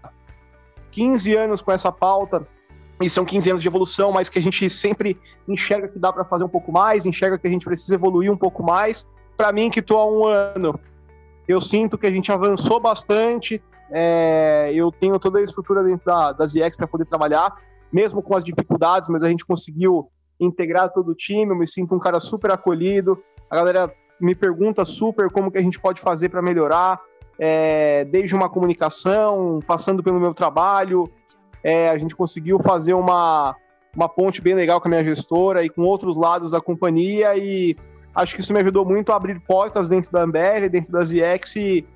15 0.90 1.37
anos 1.37 1.62
com 1.62 1.71
essa 1.71 1.92
pauta, 1.92 2.44
e 3.00 3.09
são 3.09 3.25
15 3.25 3.50
anos 3.50 3.62
de 3.62 3.68
evolução, 3.68 4.11
mas 4.11 4.28
que 4.28 4.37
a 4.37 4.42
gente 4.42 4.68
sempre 4.68 5.16
enxerga 5.47 5.87
que 5.87 5.97
dá 5.97 6.12
para 6.12 6.25
fazer 6.25 6.42
um 6.42 6.49
pouco 6.49 6.73
mais, 6.73 7.06
enxerga 7.06 7.38
que 7.38 7.47
a 7.47 7.50
gente 7.50 7.64
precisa 7.64 7.94
evoluir 7.94 8.33
um 8.33 8.37
pouco 8.37 8.64
mais. 8.64 9.06
Para 9.37 9.52
mim, 9.52 9.71
que 9.71 9.78
estou 9.78 10.00
há 10.00 10.11
um 10.11 10.26
ano, 10.26 10.80
eu 11.47 11.61
sinto 11.61 11.97
que 11.97 12.09
a 12.09 12.11
gente 12.11 12.33
avançou 12.33 12.80
bastante, 12.80 13.62
é, 13.92 14.73
eu 14.75 14.90
tenho 14.90 15.16
toda 15.21 15.38
a 15.38 15.42
estrutura 15.42 15.85
dentro 15.85 16.04
da, 16.04 16.33
das 16.33 16.56
IEX 16.56 16.76
para 16.76 16.88
poder 16.88 17.04
trabalhar, 17.04 17.54
mesmo 17.92 18.25
com 18.25 18.37
as 18.37 18.42
dificuldades, 18.42 19.09
mas 19.09 19.23
a 19.23 19.28
gente 19.28 19.47
conseguiu 19.47 20.11
integrar 20.40 20.92
todo 20.92 21.12
o 21.12 21.14
time, 21.14 21.52
eu 21.52 21.56
me 21.56 21.66
sinto 21.68 21.94
um 21.94 22.00
cara 22.00 22.18
super 22.18 22.50
acolhido, 22.50 23.23
a 23.49 23.54
galera 23.54 23.94
me 24.21 24.35
pergunta 24.35 24.85
super 24.85 25.30
como 25.30 25.50
que 25.50 25.59
a 25.59 25.62
gente 25.62 25.80
pode 25.80 26.00
fazer 26.00 26.28
para 26.28 26.42
melhorar, 26.42 27.00
é, 27.38 28.04
desde 28.04 28.35
uma 28.35 28.49
comunicação, 28.49 29.61
passando 29.66 30.02
pelo 30.02 30.21
meu 30.21 30.33
trabalho, 30.33 31.11
é, 31.62 31.88
a 31.88 31.99
gente 31.99 32.14
conseguiu 32.14 32.61
fazer 32.61 32.94
uma, 32.94 33.56
uma 33.97 34.09
ponte 34.09 34.40
bem 34.40 34.54
legal 34.54 34.80
com 34.80 34.88
a 34.88 34.90
minha 34.90 35.04
gestora 35.04 35.64
e 35.64 35.68
com 35.68 35.83
outros 35.83 36.16
lados 36.16 36.50
da 36.50 36.61
companhia 36.61 37.37
e 37.37 37.76
acho 38.14 38.35
que 38.35 38.40
isso 38.40 38.52
me 38.52 38.61
ajudou 38.61 38.85
muito 38.85 39.12
a 39.12 39.16
abrir 39.16 39.40
portas 39.40 39.88
dentro 39.88 40.12
da 40.12 40.23
Ambev, 40.23 40.68
dentro 40.68 40.92
da 40.92 41.02
ZX 41.02 41.56
e 41.56 41.87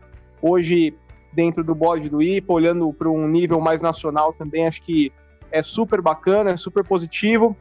hoje 0.42 0.94
dentro 1.32 1.62
do 1.62 1.74
board 1.74 2.08
do 2.08 2.22
IPA, 2.22 2.52
olhando 2.52 2.92
para 2.92 3.08
um 3.08 3.28
nível 3.28 3.60
mais 3.60 3.82
nacional 3.82 4.32
também, 4.32 4.66
acho 4.66 4.82
que 4.82 5.12
é 5.52 5.62
super 5.62 6.00
bacana, 6.00 6.50
é 6.50 6.56
super 6.56 6.84
positivo. 6.84 7.56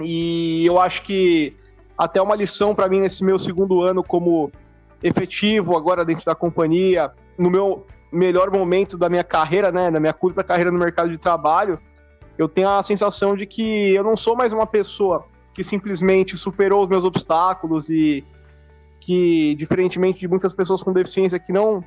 E 0.00 0.64
eu 0.66 0.80
acho 0.80 1.02
que 1.02 1.54
até 2.02 2.20
uma 2.20 2.34
lição 2.34 2.74
para 2.74 2.88
mim 2.88 3.00
nesse 3.00 3.24
meu 3.24 3.38
segundo 3.38 3.80
ano 3.80 4.02
como 4.02 4.50
efetivo 5.00 5.76
agora 5.76 6.04
dentro 6.04 6.24
da 6.24 6.34
companhia, 6.34 7.12
no 7.38 7.48
meu 7.48 7.86
melhor 8.10 8.50
momento 8.50 8.98
da 8.98 9.08
minha 9.08 9.22
carreira, 9.22 9.70
né, 9.70 9.88
na 9.88 10.00
minha 10.00 10.12
curta 10.12 10.42
carreira 10.42 10.72
no 10.72 10.78
mercado 10.80 11.10
de 11.10 11.16
trabalho, 11.16 11.78
eu 12.36 12.48
tenho 12.48 12.68
a 12.68 12.82
sensação 12.82 13.36
de 13.36 13.46
que 13.46 13.94
eu 13.94 14.02
não 14.02 14.16
sou 14.16 14.34
mais 14.34 14.52
uma 14.52 14.66
pessoa 14.66 15.26
que 15.54 15.62
simplesmente 15.62 16.36
superou 16.36 16.82
os 16.82 16.88
meus 16.88 17.04
obstáculos 17.04 17.88
e 17.88 18.24
que, 18.98 19.54
diferentemente 19.54 20.18
de 20.18 20.28
muitas 20.28 20.52
pessoas 20.52 20.82
com 20.82 20.92
deficiência 20.92 21.38
que 21.38 21.52
não 21.52 21.84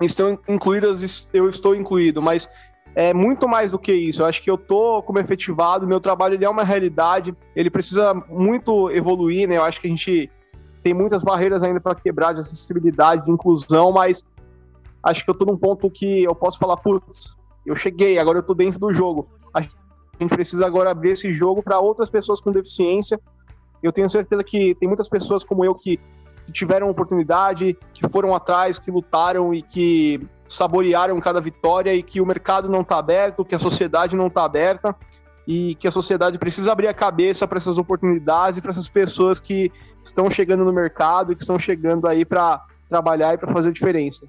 estão 0.00 0.36
incluídas, 0.48 1.28
eu 1.32 1.48
estou 1.48 1.76
incluído, 1.76 2.20
mas 2.20 2.50
é 2.94 3.14
muito 3.14 3.48
mais 3.48 3.72
do 3.72 3.78
que 3.78 3.92
isso. 3.92 4.22
Eu 4.22 4.26
acho 4.26 4.42
que 4.42 4.50
eu 4.50 4.58
tô 4.58 5.02
como 5.02 5.18
efetivado, 5.18 5.86
meu 5.86 6.00
trabalho 6.00 6.34
ele 6.34 6.44
é 6.44 6.48
uma 6.48 6.64
realidade, 6.64 7.34
ele 7.56 7.70
precisa 7.70 8.12
muito 8.28 8.90
evoluir, 8.90 9.48
né? 9.48 9.56
Eu 9.56 9.64
acho 9.64 9.80
que 9.80 9.86
a 9.86 9.90
gente 9.90 10.30
tem 10.82 10.92
muitas 10.92 11.22
barreiras 11.22 11.62
ainda 11.62 11.80
para 11.80 11.94
quebrar 11.94 12.32
de 12.32 12.40
acessibilidade, 12.40 13.24
de 13.24 13.30
inclusão, 13.30 13.92
mas 13.92 14.24
acho 15.02 15.24
que 15.24 15.30
eu 15.30 15.34
tô 15.34 15.44
num 15.44 15.56
ponto 15.56 15.90
que 15.90 16.24
eu 16.24 16.34
posso 16.34 16.58
falar, 16.58 16.76
putz, 16.76 17.36
eu 17.64 17.76
cheguei, 17.76 18.18
agora 18.18 18.38
eu 18.38 18.42
tô 18.42 18.54
dentro 18.54 18.78
do 18.78 18.92
jogo. 18.92 19.28
A 19.54 19.62
gente 19.62 20.34
precisa 20.34 20.66
agora 20.66 20.90
abrir 20.90 21.10
esse 21.10 21.32
jogo 21.32 21.62
para 21.62 21.78
outras 21.78 22.10
pessoas 22.10 22.40
com 22.40 22.50
deficiência. 22.50 23.20
Eu 23.82 23.92
tenho 23.92 24.08
certeza 24.08 24.42
que 24.44 24.74
tem 24.74 24.88
muitas 24.88 25.08
pessoas 25.08 25.42
como 25.42 25.64
eu 25.64 25.74
que, 25.74 25.98
que 26.46 26.52
tiveram 26.52 26.88
oportunidade, 26.88 27.76
que 27.94 28.08
foram 28.08 28.34
atrás, 28.34 28.78
que 28.78 28.90
lutaram 28.90 29.54
e 29.54 29.62
que 29.62 30.20
saborearam 30.52 31.18
cada 31.20 31.40
vitória 31.40 31.94
e 31.94 32.02
que 32.02 32.20
o 32.20 32.26
mercado 32.26 32.68
não 32.68 32.82
está 32.82 32.98
aberto, 32.98 33.44
que 33.44 33.54
a 33.54 33.58
sociedade 33.58 34.16
não 34.16 34.26
está 34.26 34.44
aberta 34.44 34.94
e 35.46 35.74
que 35.76 35.88
a 35.88 35.90
sociedade 35.90 36.38
precisa 36.38 36.72
abrir 36.72 36.88
a 36.88 36.94
cabeça 36.94 37.46
para 37.48 37.58
essas 37.58 37.78
oportunidades 37.78 38.58
e 38.58 38.62
para 38.62 38.70
essas 38.70 38.88
pessoas 38.88 39.40
que 39.40 39.72
estão 40.04 40.30
chegando 40.30 40.64
no 40.64 40.72
mercado 40.72 41.32
e 41.32 41.36
que 41.36 41.42
estão 41.42 41.58
chegando 41.58 42.06
aí 42.06 42.24
para 42.24 42.64
trabalhar 42.88 43.34
e 43.34 43.38
para 43.38 43.52
fazer 43.52 43.72
diferença. 43.72 44.26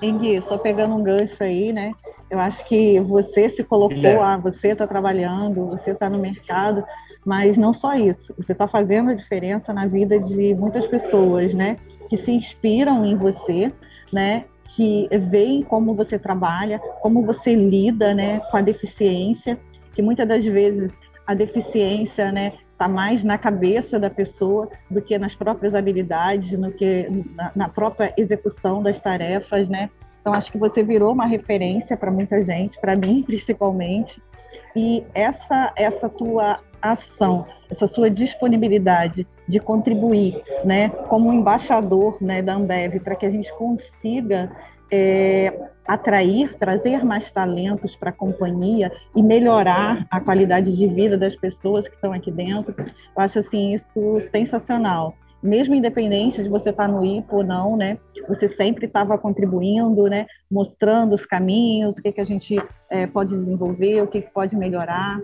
Engui, 0.00 0.40
só 0.42 0.56
pegando 0.56 0.94
um 0.94 1.02
gancho 1.02 1.42
aí, 1.42 1.72
né? 1.72 1.92
Eu 2.30 2.38
acho 2.38 2.64
que 2.66 3.00
você 3.00 3.50
se 3.50 3.64
colocou, 3.64 4.22
ah, 4.22 4.36
você 4.36 4.68
está 4.68 4.86
trabalhando, 4.86 5.66
você 5.66 5.90
está 5.90 6.08
no 6.08 6.18
mercado, 6.18 6.84
mas 7.24 7.56
não 7.56 7.72
só 7.72 7.94
isso. 7.94 8.34
Você 8.36 8.52
está 8.52 8.68
fazendo 8.68 9.10
a 9.10 9.14
diferença 9.14 9.72
na 9.72 9.86
vida 9.86 10.18
de 10.18 10.54
muitas 10.54 10.86
pessoas, 10.86 11.52
né? 11.52 11.78
Que 12.08 12.16
se 12.16 12.30
inspiram 12.30 13.04
em 13.04 13.16
você, 13.16 13.72
né? 14.12 14.44
Que 14.78 15.08
veem 15.28 15.64
como 15.64 15.92
você 15.92 16.16
trabalha, 16.20 16.78
como 17.02 17.26
você 17.26 17.52
lida, 17.52 18.14
né? 18.14 18.38
Com 18.38 18.58
a 18.58 18.62
deficiência, 18.62 19.58
que 19.92 20.00
muitas 20.00 20.28
das 20.28 20.44
vezes 20.44 20.92
a 21.26 21.34
deficiência, 21.34 22.30
né? 22.30 22.52
Está 22.70 22.86
mais 22.86 23.24
na 23.24 23.36
cabeça 23.36 23.98
da 23.98 24.08
pessoa 24.08 24.70
do 24.88 25.02
que 25.02 25.18
nas 25.18 25.34
próprias 25.34 25.74
habilidades, 25.74 26.56
no 26.56 26.70
que 26.70 27.08
na, 27.34 27.50
na 27.56 27.68
própria 27.68 28.14
execução 28.16 28.80
das 28.80 29.00
tarefas, 29.00 29.68
né? 29.68 29.90
Então 30.20 30.32
acho 30.32 30.52
que 30.52 30.58
você 30.58 30.84
virou 30.84 31.12
uma 31.12 31.26
referência 31.26 31.96
para 31.96 32.12
muita 32.12 32.44
gente, 32.44 32.80
para 32.80 32.94
mim 32.94 33.24
principalmente. 33.26 34.22
E 34.76 35.02
essa 35.12 35.72
essa 35.74 36.08
tua 36.08 36.60
ação, 36.80 37.46
essa 37.70 37.86
sua 37.86 38.10
disponibilidade 38.10 39.26
de 39.46 39.60
contribuir, 39.60 40.42
né, 40.64 40.88
como 41.08 41.32
embaixador, 41.32 42.16
né, 42.20 42.42
da 42.42 42.54
Ambev, 42.54 43.00
para 43.00 43.16
que 43.16 43.26
a 43.26 43.30
gente 43.30 43.52
consiga 43.54 44.50
é, 44.90 45.70
atrair, 45.86 46.54
trazer 46.58 47.04
mais 47.04 47.30
talentos 47.30 47.96
para 47.96 48.10
a 48.10 48.12
companhia 48.12 48.92
e 49.16 49.22
melhorar 49.22 50.06
a 50.10 50.20
qualidade 50.20 50.74
de 50.76 50.86
vida 50.86 51.16
das 51.16 51.34
pessoas 51.36 51.88
que 51.88 51.94
estão 51.94 52.12
aqui 52.12 52.30
dentro. 52.30 52.74
Eu 52.78 53.22
acho 53.22 53.38
assim 53.38 53.74
isso 53.74 54.20
sensacional. 54.30 55.14
Mesmo 55.42 55.74
independente 55.74 56.42
de 56.42 56.48
você 56.48 56.70
estar 56.70 56.88
no 56.88 57.04
IPO 57.04 57.36
ou 57.36 57.44
não, 57.44 57.76
né? 57.76 57.96
Você 58.26 58.48
sempre 58.48 58.86
estava 58.86 59.16
contribuindo, 59.16 60.08
né? 60.08 60.26
Mostrando 60.50 61.14
os 61.14 61.24
caminhos, 61.24 61.96
o 61.96 62.02
que, 62.02 62.10
que 62.10 62.20
a 62.20 62.24
gente 62.24 62.60
é, 62.90 63.06
pode 63.06 63.36
desenvolver, 63.36 64.02
o 64.02 64.08
que, 64.08 64.22
que 64.22 64.32
pode 64.32 64.56
melhorar. 64.56 65.20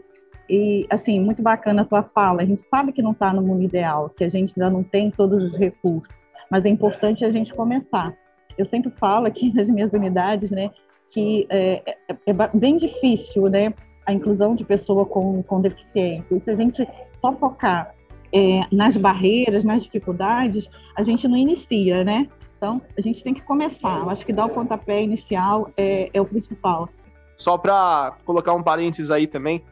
E, 0.49 0.87
assim, 0.91 1.21
muito 1.21 1.43
bacana 1.43 1.83
a 1.83 1.85
tua 1.85 2.03
fala. 2.03 2.43
A 2.43 2.45
gente 2.45 2.63
sabe 2.69 2.93
que 2.93 3.03
não 3.03 3.13
está 3.13 3.33
no 3.33 3.43
mundo 3.43 3.63
ideal, 3.63 4.11
que 4.11 4.25
a 4.25 4.29
gente 4.29 4.53
ainda 4.57 4.71
não 4.71 4.83
tem 4.83 5.11
todos 5.11 5.43
os 5.43 5.59
recursos, 5.59 6.09
mas 6.51 6.65
é 6.65 6.69
importante 6.69 7.25
a 7.25 7.31
gente 7.31 7.55
começar. 7.55 8.15
Eu 8.57 8.67
sempre 8.67 8.91
falo 8.99 9.27
aqui 9.27 9.53
nas 9.55 9.69
minhas 9.69 9.93
unidades, 9.93 10.51
né, 10.51 10.71
que 11.11 11.47
é, 11.49 11.97
é, 12.09 12.17
é 12.27 12.33
bem 12.53 12.77
difícil, 12.77 13.49
né, 13.49 13.73
a 14.07 14.13
inclusão 14.13 14.55
de 14.55 14.65
pessoa 14.65 15.07
com, 15.07 15.43
com 15.43 15.61
deficiência. 15.61 16.37
E 16.37 16.41
se 16.41 16.51
a 16.51 16.57
gente 16.57 16.87
só 17.21 17.33
focar 17.33 17.95
é, 18.33 18.63
nas 18.71 18.97
barreiras, 18.97 19.65
nas 19.65 19.83
dificuldades, 19.83 20.69
a 20.97 21.03
gente 21.03 21.27
não 21.27 21.37
inicia, 21.37 22.05
né? 22.05 22.29
Então, 22.57 22.83
a 22.97 23.01
gente 23.01 23.23
tem 23.23 23.33
que 23.33 23.43
começar. 23.43 24.01
Eu 24.01 24.11
acho 24.11 24.25
que 24.25 24.33
dar 24.33 24.47
o 24.47 24.51
pontapé 24.51 25.03
inicial 25.03 25.71
é, 25.77 26.11
é 26.13 26.21
o 26.21 26.25
principal. 26.25 26.89
Só 27.37 27.59
para 27.59 28.15
colocar 28.25 28.55
um 28.55 28.63
parênteses 28.63 29.11
aí 29.11 29.27
também, 29.27 29.63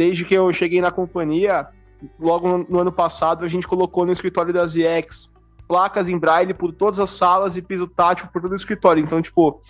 desde 0.00 0.24
que 0.24 0.32
eu 0.32 0.50
cheguei 0.50 0.80
na 0.80 0.90
companhia, 0.90 1.68
logo 2.18 2.48
no, 2.48 2.66
no 2.66 2.78
ano 2.78 2.90
passado, 2.90 3.44
a 3.44 3.48
gente 3.48 3.68
colocou 3.68 4.06
no 4.06 4.12
escritório 4.12 4.50
da 4.50 4.64
ZX 4.64 5.28
placas 5.68 6.08
em 6.08 6.16
braille 6.16 6.54
por 6.54 6.72
todas 6.72 6.98
as 6.98 7.10
salas 7.10 7.54
e 7.54 7.60
piso 7.60 7.86
tátil 7.86 8.26
por 8.32 8.40
todo 8.40 8.52
o 8.52 8.56
escritório. 8.56 9.02
Então, 9.02 9.20
tipo, 9.20 9.60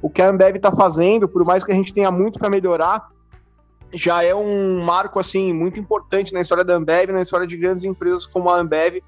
o 0.00 0.08
que 0.08 0.22
a 0.22 0.30
Ambev 0.30 0.54
está 0.54 0.70
fazendo, 0.70 1.28
por 1.28 1.44
mais 1.44 1.64
que 1.64 1.72
a 1.72 1.74
gente 1.74 1.92
tenha 1.92 2.08
muito 2.08 2.38
para 2.38 2.48
melhorar, 2.48 3.08
já 3.92 4.22
é 4.22 4.32
um 4.32 4.80
marco 4.80 5.18
assim 5.18 5.52
muito 5.52 5.80
importante 5.80 6.32
na 6.32 6.40
história 6.40 6.62
da 6.62 6.76
Ambev, 6.76 7.10
na 7.10 7.20
história 7.20 7.46
de 7.46 7.56
grandes 7.56 7.82
empresas 7.82 8.26
como 8.26 8.48
a 8.50 8.60
Ambev, 8.60 9.02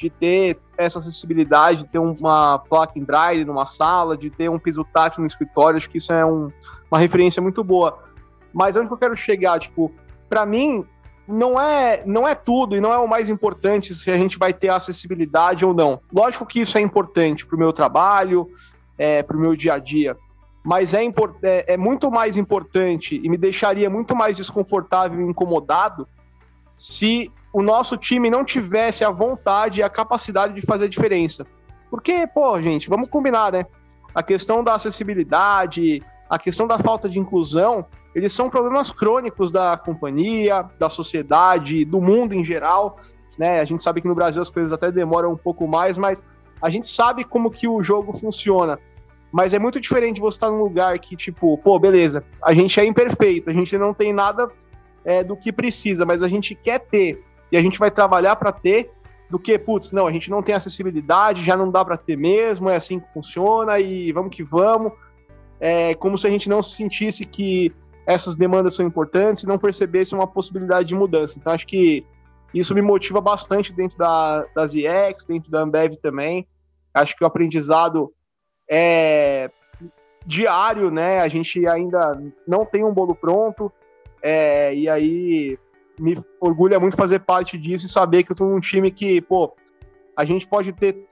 de 0.00 0.10
ter 0.10 0.58
essa 0.76 0.98
acessibilidade, 0.98 1.84
de 1.84 1.88
ter 1.90 2.00
uma 2.00 2.58
placa 2.58 2.98
em 2.98 3.04
braille 3.04 3.44
numa 3.44 3.66
sala, 3.66 4.16
de 4.16 4.30
ter 4.30 4.50
um 4.50 4.58
piso 4.58 4.84
tátil 4.92 5.20
no 5.20 5.28
escritório. 5.28 5.78
Acho 5.78 5.88
que 5.88 5.98
isso 5.98 6.12
é 6.12 6.26
um, 6.26 6.50
uma 6.90 6.98
referência 6.98 7.40
muito 7.40 7.62
boa. 7.62 8.10
Mas 8.52 8.76
onde 8.76 8.90
eu 8.90 8.96
quero 8.96 9.16
chegar, 9.16 9.58
tipo, 9.58 9.92
para 10.28 10.44
mim, 10.44 10.84
não 11.26 11.60
é, 11.60 12.02
não 12.04 12.26
é 12.26 12.34
tudo 12.34 12.76
e 12.76 12.80
não 12.80 12.92
é 12.92 12.98
o 12.98 13.08
mais 13.08 13.30
importante 13.30 13.94
se 13.94 14.10
a 14.10 14.16
gente 14.18 14.38
vai 14.38 14.52
ter 14.52 14.68
acessibilidade 14.68 15.64
ou 15.64 15.72
não. 15.72 16.00
Lógico 16.12 16.44
que 16.44 16.60
isso 16.60 16.76
é 16.76 16.80
importante 16.80 17.46
para 17.46 17.56
o 17.56 17.58
meu 17.58 17.72
trabalho, 17.72 18.50
é, 18.98 19.22
para 19.22 19.36
o 19.36 19.40
meu 19.40 19.56
dia 19.56 19.74
a 19.74 19.78
dia, 19.78 20.16
mas 20.64 20.94
é, 20.94 21.04
é, 21.42 21.74
é, 21.74 21.76
muito 21.76 22.10
mais 22.10 22.36
importante 22.36 23.20
e 23.22 23.28
me 23.28 23.36
deixaria 23.36 23.90
muito 23.90 24.14
mais 24.14 24.36
desconfortável 24.36 25.20
e 25.20 25.24
incomodado 25.24 26.06
se 26.76 27.30
o 27.52 27.62
nosso 27.62 27.96
time 27.96 28.30
não 28.30 28.44
tivesse 28.44 29.04
a 29.04 29.10
vontade 29.10 29.80
e 29.80 29.82
a 29.82 29.90
capacidade 29.90 30.54
de 30.54 30.62
fazer 30.62 30.84
a 30.84 30.88
diferença. 30.88 31.46
Porque, 31.90 32.26
pô, 32.26 32.60
gente, 32.60 32.88
vamos 32.88 33.10
combinar, 33.10 33.52
né? 33.52 33.66
A 34.14 34.22
questão 34.22 34.64
da 34.64 34.74
acessibilidade, 34.74 36.02
a 36.28 36.38
questão 36.38 36.66
da 36.66 36.78
falta 36.78 37.08
de 37.08 37.18
inclusão, 37.18 37.84
eles 38.14 38.32
são 38.32 38.50
problemas 38.50 38.90
crônicos 38.90 39.50
da 39.50 39.76
companhia, 39.76 40.64
da 40.78 40.88
sociedade, 40.88 41.84
do 41.84 42.00
mundo 42.00 42.34
em 42.34 42.44
geral, 42.44 42.98
né? 43.38 43.60
A 43.60 43.64
gente 43.64 43.82
sabe 43.82 44.00
que 44.00 44.08
no 44.08 44.14
Brasil 44.14 44.42
as 44.42 44.50
coisas 44.50 44.72
até 44.72 44.90
demoram 44.90 45.32
um 45.32 45.36
pouco 45.36 45.66
mais, 45.66 45.96
mas 45.96 46.22
a 46.60 46.68
gente 46.68 46.86
sabe 46.86 47.24
como 47.24 47.50
que 47.50 47.66
o 47.66 47.82
jogo 47.82 48.16
funciona. 48.16 48.78
Mas 49.32 49.54
é 49.54 49.58
muito 49.58 49.80
diferente 49.80 50.20
você 50.20 50.36
estar 50.36 50.50
num 50.50 50.62
lugar 50.62 50.98
que, 50.98 51.16
tipo, 51.16 51.56
pô, 51.58 51.78
beleza, 51.78 52.22
a 52.42 52.52
gente 52.52 52.78
é 52.78 52.84
imperfeito, 52.84 53.48
a 53.48 53.52
gente 53.52 53.76
não 53.78 53.94
tem 53.94 54.12
nada 54.12 54.50
é, 55.04 55.24
do 55.24 55.34
que 55.34 55.50
precisa, 55.50 56.04
mas 56.04 56.22
a 56.22 56.28
gente 56.28 56.54
quer 56.54 56.80
ter 56.80 57.24
e 57.50 57.56
a 57.56 57.62
gente 57.62 57.78
vai 57.78 57.90
trabalhar 57.90 58.36
para 58.36 58.52
ter, 58.52 58.90
do 59.30 59.38
que, 59.38 59.58
putz, 59.58 59.92
não, 59.92 60.06
a 60.06 60.12
gente 60.12 60.30
não 60.30 60.42
tem 60.42 60.54
acessibilidade, 60.54 61.42
já 61.42 61.56
não 61.56 61.70
dá 61.70 61.82
para 61.82 61.96
ter 61.96 62.16
mesmo, 62.16 62.68
é 62.68 62.76
assim 62.76 63.00
que 63.00 63.10
funciona 63.12 63.78
e 63.78 64.12
vamos 64.12 64.36
que 64.36 64.44
vamos. 64.44 64.92
É 65.58 65.94
como 65.94 66.18
se 66.18 66.26
a 66.26 66.30
gente 66.30 66.48
não 66.48 66.60
se 66.60 66.76
sentisse 66.76 67.24
que 67.24 67.72
essas 68.06 68.36
demandas 68.36 68.74
são 68.74 68.86
importantes 68.86 69.42
e 69.42 69.46
não 69.46 69.58
percebesse 69.58 70.14
uma 70.14 70.26
possibilidade 70.26 70.88
de 70.88 70.94
mudança. 70.94 71.34
Então, 71.38 71.52
acho 71.52 71.66
que 71.66 72.04
isso 72.52 72.74
me 72.74 72.82
motiva 72.82 73.20
bastante 73.20 73.72
dentro 73.72 73.96
da, 73.96 74.44
das 74.54 74.74
IEX, 74.74 75.24
dentro 75.24 75.50
da 75.50 75.60
Ambev 75.60 75.94
também. 75.96 76.46
Acho 76.92 77.16
que 77.16 77.24
o 77.24 77.26
aprendizado 77.26 78.12
é 78.68 79.50
diário, 80.26 80.90
né? 80.90 81.20
A 81.20 81.28
gente 81.28 81.66
ainda 81.66 82.20
não 82.46 82.64
tem 82.64 82.84
um 82.84 82.92
bolo 82.92 83.14
pronto, 83.14 83.72
é, 84.22 84.74
e 84.74 84.88
aí 84.88 85.58
me 85.98 86.16
orgulha 86.40 86.78
muito 86.78 86.96
fazer 86.96 87.20
parte 87.20 87.58
disso 87.58 87.86
e 87.86 87.88
saber 87.88 88.22
que 88.22 88.32
eu 88.32 88.36
tô 88.36 88.46
num 88.46 88.60
time 88.60 88.90
que, 88.90 89.20
pô, 89.20 89.54
a 90.16 90.24
gente 90.24 90.46
pode 90.46 90.72
ter 90.72 91.04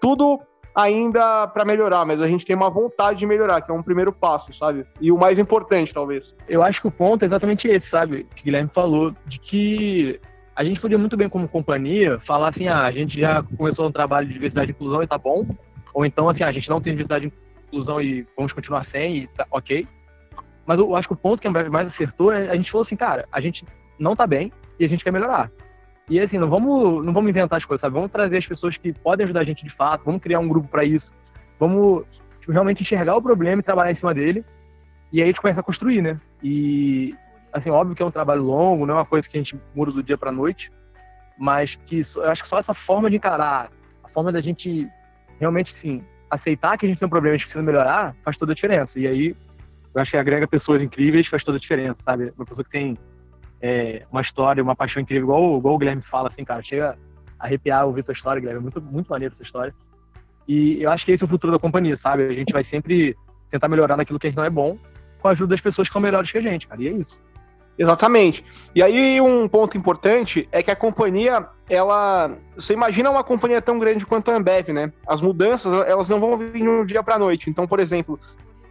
tudo 0.00 0.40
ainda 0.74 1.46
para 1.46 1.64
melhorar, 1.64 2.04
mas 2.04 2.20
a 2.20 2.26
gente 2.26 2.44
tem 2.44 2.56
uma 2.56 2.68
vontade 2.68 3.20
de 3.20 3.26
melhorar, 3.26 3.60
que 3.60 3.70
é 3.70 3.74
um 3.74 3.82
primeiro 3.82 4.12
passo, 4.12 4.52
sabe? 4.52 4.84
E 5.00 5.12
o 5.12 5.16
mais 5.16 5.38
importante, 5.38 5.94
talvez. 5.94 6.34
Eu 6.48 6.62
acho 6.62 6.80
que 6.80 6.88
o 6.88 6.90
ponto 6.90 7.22
é 7.22 7.26
exatamente 7.26 7.68
esse, 7.68 7.86
sabe? 7.86 8.26
Que 8.34 8.42
o 8.42 8.44
Guilherme 8.44 8.70
falou, 8.72 9.14
de 9.26 9.38
que 9.38 10.20
a 10.56 10.64
gente 10.64 10.80
podia 10.80 10.98
muito 10.98 11.16
bem, 11.16 11.28
como 11.28 11.48
companhia, 11.48 12.18
falar 12.20 12.48
assim: 12.48 12.68
ah, 12.68 12.84
a 12.84 12.90
gente 12.90 13.18
já 13.18 13.42
começou 13.56 13.86
um 13.86 13.92
trabalho 13.92 14.26
de 14.26 14.32
diversidade 14.32 14.70
e 14.70 14.74
inclusão 14.74 15.02
e 15.02 15.06
tá 15.06 15.18
bom. 15.18 15.46
Ou 15.92 16.04
então, 16.04 16.28
assim, 16.28 16.42
ah, 16.42 16.48
a 16.48 16.52
gente 16.52 16.68
não 16.68 16.80
tem 16.80 16.92
diversidade 16.92 17.26
e 17.26 17.32
inclusão 17.68 18.00
e 18.00 18.26
vamos 18.36 18.52
continuar 18.52 18.84
sem 18.84 19.16
e 19.16 19.26
tá 19.28 19.46
ok. 19.50 19.86
Mas 20.66 20.78
eu 20.78 20.96
acho 20.96 21.08
que 21.08 21.14
o 21.14 21.16
ponto 21.16 21.40
que 21.40 21.48
mais 21.48 21.86
acertou 21.86 22.32
é 22.32 22.48
a 22.48 22.56
gente 22.56 22.70
falou 22.70 22.82
assim, 22.82 22.96
cara, 22.96 23.28
a 23.30 23.40
gente 23.40 23.64
não 23.98 24.16
tá 24.16 24.26
bem 24.26 24.50
e 24.78 24.84
a 24.84 24.88
gente 24.88 25.04
quer 25.04 25.12
melhorar. 25.12 25.50
E 26.08 26.20
assim, 26.20 26.38
não 26.38 26.48
vamos, 26.48 27.04
não 27.04 27.12
vamos 27.12 27.30
inventar 27.30 27.56
as 27.56 27.64
coisas, 27.64 27.80
sabe? 27.80 27.94
Vamos 27.94 28.10
trazer 28.10 28.38
as 28.38 28.46
pessoas 28.46 28.76
que 28.76 28.92
podem 28.92 29.24
ajudar 29.24 29.40
a 29.40 29.44
gente 29.44 29.64
de 29.64 29.70
fato, 29.70 30.04
vamos 30.04 30.20
criar 30.20 30.38
um 30.38 30.48
grupo 30.48 30.68
para 30.68 30.84
isso. 30.84 31.12
Vamos 31.58 32.04
tipo, 32.40 32.52
realmente 32.52 32.82
enxergar 32.82 33.16
o 33.16 33.22
problema 33.22 33.60
e 33.60 33.62
trabalhar 33.62 33.90
em 33.90 33.94
cima 33.94 34.12
dele. 34.12 34.44
E 35.10 35.20
aí 35.20 35.24
a 35.24 35.26
gente 35.26 35.40
começa 35.40 35.60
a 35.60 35.62
construir, 35.62 36.02
né? 36.02 36.20
E 36.42 37.14
assim, 37.52 37.70
óbvio 37.70 37.94
que 37.94 38.02
é 38.02 38.06
um 38.06 38.10
trabalho 38.10 38.42
longo, 38.42 38.84
não 38.84 38.94
é 38.94 38.98
uma 38.98 39.06
coisa 39.06 39.28
que 39.28 39.36
a 39.36 39.40
gente 39.40 39.58
muda 39.74 39.92
do 39.92 40.02
dia 40.02 40.18
para 40.18 40.32
noite, 40.32 40.72
mas 41.38 41.76
que 41.76 42.00
eu 42.16 42.28
acho 42.28 42.42
que 42.42 42.48
só 42.48 42.58
essa 42.58 42.74
forma 42.74 43.08
de 43.08 43.16
encarar, 43.16 43.70
a 44.02 44.08
forma 44.08 44.32
da 44.32 44.40
gente 44.40 44.88
realmente 45.38 45.72
sim 45.72 46.04
aceitar 46.28 46.76
que 46.76 46.84
a 46.84 46.88
gente 46.88 46.98
tem 46.98 47.06
um 47.06 47.10
problema 47.10 47.34
a 47.34 47.36
gente 47.36 47.46
precisa 47.46 47.62
melhorar, 47.62 48.14
faz 48.24 48.36
toda 48.36 48.52
a 48.52 48.54
diferença. 48.54 48.98
E 48.98 49.06
aí 49.06 49.36
eu 49.94 50.00
acho 50.00 50.10
que 50.10 50.16
agrega 50.16 50.48
pessoas 50.48 50.82
incríveis, 50.82 51.28
faz 51.28 51.44
toda 51.44 51.56
a 51.56 51.60
diferença, 51.60 52.02
sabe? 52.02 52.32
Uma 52.36 52.44
pessoa 52.44 52.64
que 52.64 52.70
tem 52.70 52.98
é, 53.66 54.02
uma 54.12 54.20
história, 54.20 54.62
uma 54.62 54.76
paixão 54.76 55.00
incrível, 55.00 55.24
igual, 55.24 55.56
igual 55.56 55.74
o 55.74 55.78
Guilherme 55.78 56.02
fala, 56.02 56.28
assim, 56.28 56.44
cara, 56.44 56.62
chega 56.62 56.98
a 57.38 57.46
arrepiar 57.46 57.86
ouvir 57.86 58.02
tua 58.02 58.12
história, 58.12 58.38
Guilherme, 58.38 58.60
é 58.60 58.62
muito, 58.62 58.82
muito 58.82 59.08
maneiro 59.08 59.32
essa 59.32 59.42
história. 59.42 59.74
E 60.46 60.82
eu 60.82 60.90
acho 60.90 61.06
que 61.06 61.12
esse 61.12 61.24
é 61.24 61.26
o 61.26 61.28
futuro 61.28 61.50
da 61.50 61.58
companhia, 61.58 61.96
sabe? 61.96 62.24
A 62.24 62.32
gente 62.34 62.52
vai 62.52 62.62
sempre 62.62 63.16
tentar 63.50 63.66
melhorar 63.68 63.96
naquilo 63.96 64.18
que 64.18 64.26
a 64.26 64.30
gente 64.30 64.36
não 64.36 64.44
é 64.44 64.50
bom, 64.50 64.76
com 65.18 65.28
a 65.28 65.30
ajuda 65.30 65.52
das 65.52 65.62
pessoas 65.62 65.88
que 65.88 65.94
são 65.94 66.02
melhores 66.02 66.30
que 66.30 66.36
a 66.36 66.42
gente, 66.42 66.68
cara, 66.68 66.82
e 66.82 66.88
é 66.88 66.92
isso. 66.92 67.22
Exatamente. 67.78 68.44
E 68.74 68.82
aí 68.82 69.18
um 69.18 69.48
ponto 69.48 69.78
importante 69.78 70.46
é 70.52 70.62
que 70.62 70.70
a 70.70 70.76
companhia, 70.76 71.48
ela, 71.66 72.36
você 72.54 72.74
imagina 72.74 73.10
uma 73.10 73.24
companhia 73.24 73.62
tão 73.62 73.78
grande 73.78 74.04
quanto 74.04 74.30
a 74.30 74.36
Ambev, 74.36 74.68
né? 74.74 74.92
As 75.08 75.22
mudanças, 75.22 75.72
elas 75.88 76.10
não 76.10 76.20
vão 76.20 76.36
vir 76.36 76.52
de 76.52 76.68
um 76.68 76.84
dia 76.84 77.02
para 77.02 77.18
noite. 77.18 77.48
Então, 77.48 77.66
por 77.66 77.80
exemplo, 77.80 78.20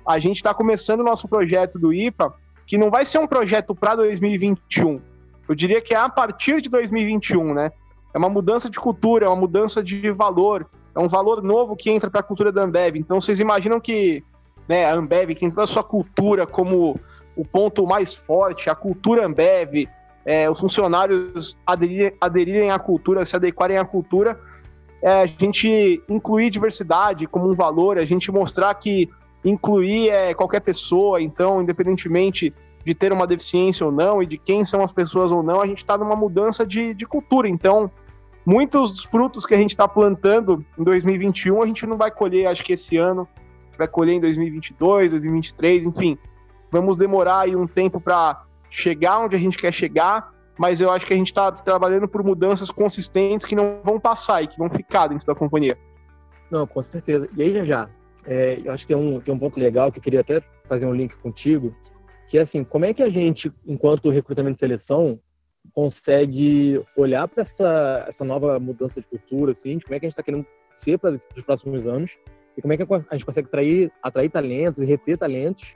a 0.08 0.20
gente 0.20 0.36
está 0.36 0.54
começando 0.54 1.00
o 1.00 1.04
nosso 1.04 1.28
projeto 1.28 1.80
do 1.80 1.92
IPA 1.92 2.43
que 2.66 2.78
não 2.78 2.90
vai 2.90 3.06
ser 3.06 3.20
um 3.20 3.28
projeto 3.28 3.76
para 3.76 3.96
2021. 3.96 5.00
Eu 5.48 5.56
diria 5.56 5.82
que 5.82 5.94
é 5.94 5.98
a 5.98 6.10
partir 6.10 6.62
de 6.62 6.70
2021, 6.70 7.54
né? 7.54 7.72
É 8.14 8.18
uma 8.18 8.30
mudança 8.30 8.70
de 8.70 8.80
cultura, 8.80 9.26
é 9.26 9.28
uma 9.28 9.36
mudança 9.36 9.84
de 9.84 10.12
valor, 10.12 10.70
é 10.96 11.00
um 11.00 11.08
valor 11.08 11.42
novo 11.42 11.76
que 11.76 11.90
entra 11.90 12.10
para 12.10 12.20
a 12.20 12.24
cultura 12.24 12.52
da 12.52 12.64
Ambev. 12.64 12.98
Então 12.98 13.20
vocês 13.20 13.40
imaginam 13.40 13.80
que 13.80 14.24
né, 14.68 14.86
a 14.86 14.96
Ambev 14.96 15.36
tem 15.36 15.50
toda 15.50 15.64
a 15.64 15.68
sua 15.68 15.84
cultura 15.84 16.46
como 16.46 17.00
o 17.36 17.44
ponto 17.44 17.86
mais 17.86 18.14
forte, 18.14 18.70
a 18.70 18.76
cultura 18.76 19.26
Ambev, 19.26 19.88
é, 20.26 20.50
os 20.50 20.60
funcionários 20.60 21.58
aderirem, 21.66 22.14
aderirem 22.22 22.72
à 22.72 22.80
cultura, 22.80 23.26
se 23.26 23.36
adequarem 23.36 23.78
à 23.78 23.84
cultura, 23.84 24.40
é, 25.02 25.12
a 25.22 25.26
gente 25.26 26.02
incluir 26.08 26.50
diversidade 26.50 27.28
como 27.28 27.50
um 27.50 27.56
valor, 27.56 27.98
a 27.98 28.06
gente 28.06 28.32
mostrar 28.32 28.74
que 28.76 29.10
incluir 29.44 30.10
é, 30.10 30.34
qualquer 30.34 30.62
pessoa, 30.62 31.22
então, 31.22 31.62
independentemente 31.62 32.54
de 32.86 32.94
ter 32.94 33.14
uma 33.14 33.26
deficiência 33.26 33.86
ou 33.86 33.92
não 33.92 34.22
e 34.22 34.26
de 34.26 34.38
quem 34.38 34.66
são 34.66 34.84
as 34.84 34.92
pessoas 34.92 35.32
ou 35.32 35.42
não, 35.42 35.62
a 35.62 35.66
gente 35.66 35.80
está 35.80 35.98
numa 35.98 36.16
mudança 36.16 36.66
de, 36.66 36.94
de 36.94 37.06
cultura. 37.06 37.48
Então, 37.48 37.90
muitos 38.46 39.04
frutos 39.06 39.46
que 39.46 39.54
a 39.54 39.58
gente 39.58 39.72
está 39.72 39.88
plantando 39.88 40.66
em 40.78 40.84
2021, 40.84 41.62
a 41.62 41.66
gente 41.66 41.86
não 41.86 41.98
vai 41.98 42.12
colher, 42.12 42.48
acho 42.48 42.64
que 42.64 42.74
esse 42.74 42.98
ano, 42.98 43.28
vai 43.78 43.88
colher 43.88 44.14
em 44.14 44.20
2022, 44.20 45.12
2023, 45.12 45.88
enfim. 45.88 46.18
Vamos 46.72 46.98
demorar 46.98 47.42
aí 47.42 47.56
um 47.56 47.68
tempo 47.68 48.00
para 48.00 48.44
chegar 48.70 49.20
onde 49.20 49.36
a 49.36 49.40
gente 49.40 49.58
quer 49.58 49.72
chegar, 49.72 50.34
mas 50.58 50.82
eu 50.82 50.92
acho 50.92 51.06
que 51.06 51.14
a 51.14 51.18
gente 51.18 51.28
está 51.28 51.52
trabalhando 51.52 52.08
por 52.08 52.24
mudanças 52.24 52.70
consistentes 52.70 53.46
que 53.46 53.56
não 53.56 53.80
vão 53.84 54.00
passar 54.00 54.44
e 54.44 54.48
que 54.48 54.58
vão 54.58 54.70
ficar 54.70 55.08
dentro 55.08 55.26
da 55.26 55.36
companhia. 55.36 55.78
Não, 56.50 56.68
com 56.68 56.82
certeza. 56.84 57.30
E 57.36 57.42
aí, 57.42 57.54
já 57.54 57.66
já, 57.66 57.90
é, 58.26 58.60
eu 58.64 58.72
acho 58.72 58.86
que 58.86 58.94
tem 58.94 58.98
um, 58.98 59.20
tem 59.20 59.34
um 59.34 59.40
ponto 59.40 59.60
legal 59.60 59.92
que 59.92 60.00
eu 60.00 60.04
queria 60.04 60.22
até 60.22 60.42
fazer 60.66 60.86
um 60.86 60.94
link 60.94 61.16
contigo, 61.18 61.76
que 62.28 62.38
é 62.38 62.42
assim, 62.42 62.64
como 62.64 62.86
é 62.86 62.94
que 62.94 63.04
a 63.04 63.10
gente, 63.10 63.52
enquanto 63.66 64.10
recrutamento 64.10 64.56
de 64.56 64.60
seleção, 64.60 65.20
consegue 65.74 66.82
olhar 66.96 67.28
para 67.28 67.42
essa, 67.42 68.06
essa 68.08 68.26
nova 68.26 68.60
mudança 68.60 69.00
de 69.00 69.08
cultura, 69.08 69.52
assim, 69.52 69.80
como 69.80 69.96
é 69.96 70.00
que 70.00 70.06
a 70.06 70.10
gente 70.10 70.14
está 70.14 70.24
querendo 70.24 70.46
ser 70.74 70.98
para 70.98 71.20
os 71.36 71.44
próximos 71.44 71.88
anos, 71.88 72.18
e 72.58 72.62
como 72.62 72.74
é 72.74 72.78
que 72.78 72.84
a 72.84 73.16
gente 73.16 73.26
consegue 73.26 73.48
atrair, 73.48 73.92
atrair 74.02 74.30
talentos 74.30 74.82
e 74.82 74.86
reter 74.86 75.18
talentos 75.18 75.76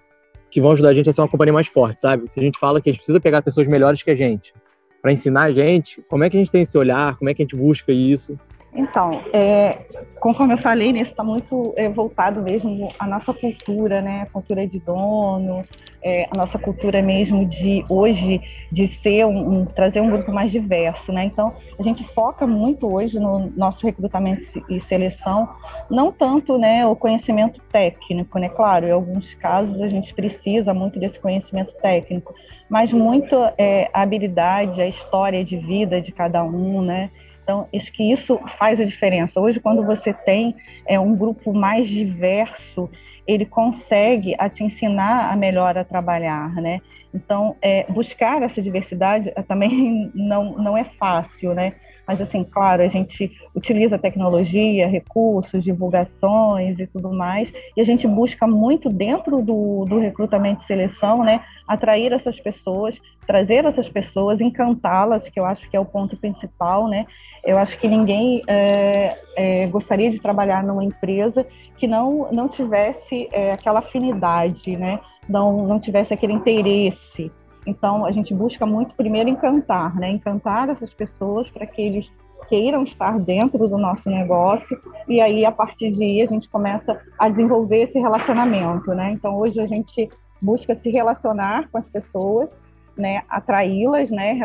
que 0.49 0.61
vão 0.61 0.71
ajudar 0.71 0.89
a 0.89 0.93
gente 0.93 1.09
a 1.09 1.13
ser 1.13 1.21
uma 1.21 1.27
companhia 1.27 1.53
mais 1.53 1.67
forte, 1.67 1.99
sabe? 2.01 2.27
Se 2.29 2.39
a 2.39 2.43
gente 2.43 2.57
fala 2.57 2.81
que 2.81 2.89
a 2.89 2.91
gente 2.91 2.99
precisa 2.99 3.19
pegar 3.19 3.41
pessoas 3.41 3.67
melhores 3.67 4.01
que 4.01 4.11
a 4.11 4.15
gente 4.15 4.53
para 5.01 5.11
ensinar 5.11 5.43
a 5.43 5.51
gente, 5.51 6.01
como 6.09 6.23
é 6.23 6.29
que 6.29 6.37
a 6.37 6.39
gente 6.39 6.51
tem 6.51 6.63
esse 6.63 6.77
olhar, 6.77 7.17
como 7.17 7.29
é 7.29 7.33
que 7.33 7.41
a 7.41 7.45
gente 7.45 7.55
busca 7.55 7.91
isso? 7.91 8.39
Então, 8.77 9.23
é, 9.33 9.71
conforme 10.19 10.53
eu 10.53 10.59
falei, 10.59 10.91
isso 10.91 11.09
está 11.09 11.23
muito 11.23 11.73
é, 11.75 11.89
voltado 11.89 12.43
mesmo 12.43 12.93
à 12.99 13.07
nossa 13.07 13.33
cultura, 13.33 14.01
né? 14.01 14.27
Cultura 14.31 14.67
de 14.67 14.79
dono, 14.79 15.63
é, 16.03 16.25
a 16.25 16.37
nossa 16.37 16.59
cultura 16.59 17.01
mesmo 17.01 17.43
de 17.45 17.83
hoje 17.89 18.39
de 18.71 18.87
ser 19.01 19.25
um, 19.25 19.61
um, 19.61 19.65
trazer 19.65 19.99
um 19.99 20.11
grupo 20.11 20.31
mais 20.31 20.51
diverso, 20.51 21.11
né? 21.11 21.25
Então, 21.25 21.55
a 21.79 21.81
gente 21.81 22.03
foca 22.13 22.45
muito 22.45 22.85
hoje 22.93 23.19
no 23.19 23.51
nosso 23.57 23.83
recrutamento 23.83 24.63
e 24.69 24.79
seleção, 24.81 25.49
não 25.89 26.11
tanto, 26.11 26.57
né, 26.57 26.85
o 26.85 26.95
conhecimento 26.95 27.59
técnico, 27.71 28.37
né? 28.37 28.47
Claro, 28.49 28.85
em 28.85 28.91
alguns 28.91 29.33
casos 29.35 29.81
a 29.81 29.89
gente 29.89 30.13
precisa 30.13 30.71
muito 30.71 30.99
desse 30.99 31.19
conhecimento 31.19 31.73
técnico, 31.81 32.35
mas 32.69 32.93
muito 32.93 33.35
é, 33.57 33.89
a 33.91 34.03
habilidade, 34.03 34.79
a 34.79 34.87
história 34.87 35.43
de 35.43 35.57
vida 35.57 35.99
de 35.99 36.11
cada 36.11 36.43
um, 36.43 36.81
né? 36.81 37.09
Então, 37.47 37.65
acho 37.73 37.93
que 37.93 38.11
isso 38.11 38.37
faz 38.59 38.77
a 38.77 38.83
diferença. 38.83 39.39
Hoje, 39.39 39.57
quando 39.57 39.81
você 39.81 40.11
tem 40.11 40.53
é, 40.85 40.99
um 40.99 41.15
grupo 41.15 41.53
mais 41.53 41.87
diverso, 41.87 42.91
ele 43.25 43.45
consegue 43.45 44.35
a 44.37 44.49
te 44.49 44.65
ensinar 44.65 45.31
a 45.31 45.35
melhor 45.37 45.77
a 45.77 45.85
trabalhar, 45.85 46.53
né? 46.55 46.81
Então, 47.13 47.55
é, 47.61 47.85
buscar 47.89 48.41
essa 48.41 48.61
diversidade 48.61 49.31
eh, 49.33 49.41
também 49.43 50.11
não, 50.13 50.57
não 50.57 50.77
é 50.77 50.83
fácil, 50.99 51.53
né? 51.53 51.71
Mas, 52.07 52.21
assim, 52.21 52.43
claro, 52.43 52.81
a 52.81 52.87
gente 52.87 53.29
utiliza 53.53 53.99
tecnologia, 53.99 54.87
recursos, 54.87 55.63
divulgações 55.63 56.79
e 56.79 56.87
tudo 56.87 57.11
mais, 57.11 57.51
e 57.75 57.81
a 57.81 57.83
gente 57.83 58.07
busca 58.07 58.47
muito 58.47 58.89
dentro 58.89 59.41
do, 59.41 59.83
do 59.85 59.99
recrutamento 59.99 60.63
e 60.63 60.67
seleção, 60.67 61.23
né? 61.23 61.43
Atrair 61.67 62.13
essas 62.13 62.39
pessoas, 62.39 62.95
trazer 63.25 63.65
essas 63.65 63.89
pessoas, 63.89 64.39
encantá-las, 64.39 65.27
que 65.27 65.37
eu 65.37 65.45
acho 65.45 65.69
que 65.69 65.75
é 65.75 65.79
o 65.79 65.85
ponto 65.85 66.15
principal, 66.15 66.87
né? 66.87 67.05
Eu 67.43 67.57
acho 67.57 67.77
que 67.77 67.87
ninguém 67.87 68.41
é, 68.47 69.17
é, 69.35 69.67
gostaria 69.67 70.09
de 70.09 70.19
trabalhar 70.19 70.63
numa 70.63 70.83
empresa 70.83 71.45
que 71.77 71.87
não, 71.87 72.31
não 72.31 72.47
tivesse 72.47 73.27
é, 73.31 73.51
aquela 73.51 73.79
afinidade, 73.79 74.77
né? 74.77 74.99
Não, 75.27 75.67
não 75.67 75.79
tivesse 75.79 76.13
aquele 76.13 76.33
interesse. 76.33 77.29
Então, 77.67 78.05
a 78.05 78.11
gente 78.11 78.33
busca 78.33 78.65
muito 78.65 78.95
primeiro 78.95 79.29
encantar, 79.29 79.93
né? 79.95 80.09
Encantar 80.09 80.69
essas 80.69 80.91
pessoas 80.93 81.49
para 81.49 81.67
que 81.67 81.81
eles 81.81 82.09
queiram 82.47 82.83
estar 82.83 83.19
dentro 83.19 83.67
do 83.67 83.77
nosso 83.77 84.09
negócio 84.09 84.79
e 85.07 85.19
aí 85.19 85.45
a 85.45 85.51
partir 85.51 85.91
de 85.91 86.03
aí 86.03 86.21
a 86.21 86.27
gente 86.27 86.47
começa 86.47 86.97
a 87.19 87.27
desenvolver 87.27 87.83
esse 87.83 87.99
relacionamento, 87.99 88.93
né? 88.93 89.11
Então 89.11 89.35
hoje 89.37 89.59
a 89.59 89.67
gente 89.67 90.09
busca 90.41 90.73
se 90.75 90.89
relacionar 90.89 91.67
com 91.69 91.77
as 91.77 91.85
pessoas, 91.89 92.49
né, 92.95 93.21
atraí-las, 93.27 94.09
né, 94.09 94.39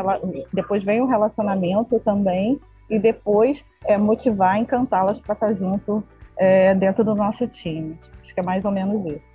depois 0.53 0.83
vem 0.83 1.01
o 1.01 1.07
relacionamento 1.07 1.99
também, 2.01 2.59
e 2.91 2.99
depois 2.99 3.63
é, 3.87 3.97
motivar, 3.97 4.59
encantá-las 4.59 5.19
para 5.21 5.33
estar 5.33 5.55
junto 5.55 6.05
é, 6.37 6.75
dentro 6.75 7.03
do 7.03 7.15
nosso 7.15 7.47
time. 7.47 7.99
Acho 8.23 8.35
que 8.35 8.41
é 8.41 8.43
mais 8.43 8.65
ou 8.65 8.71
menos 8.71 9.05
isso. 9.07 9.32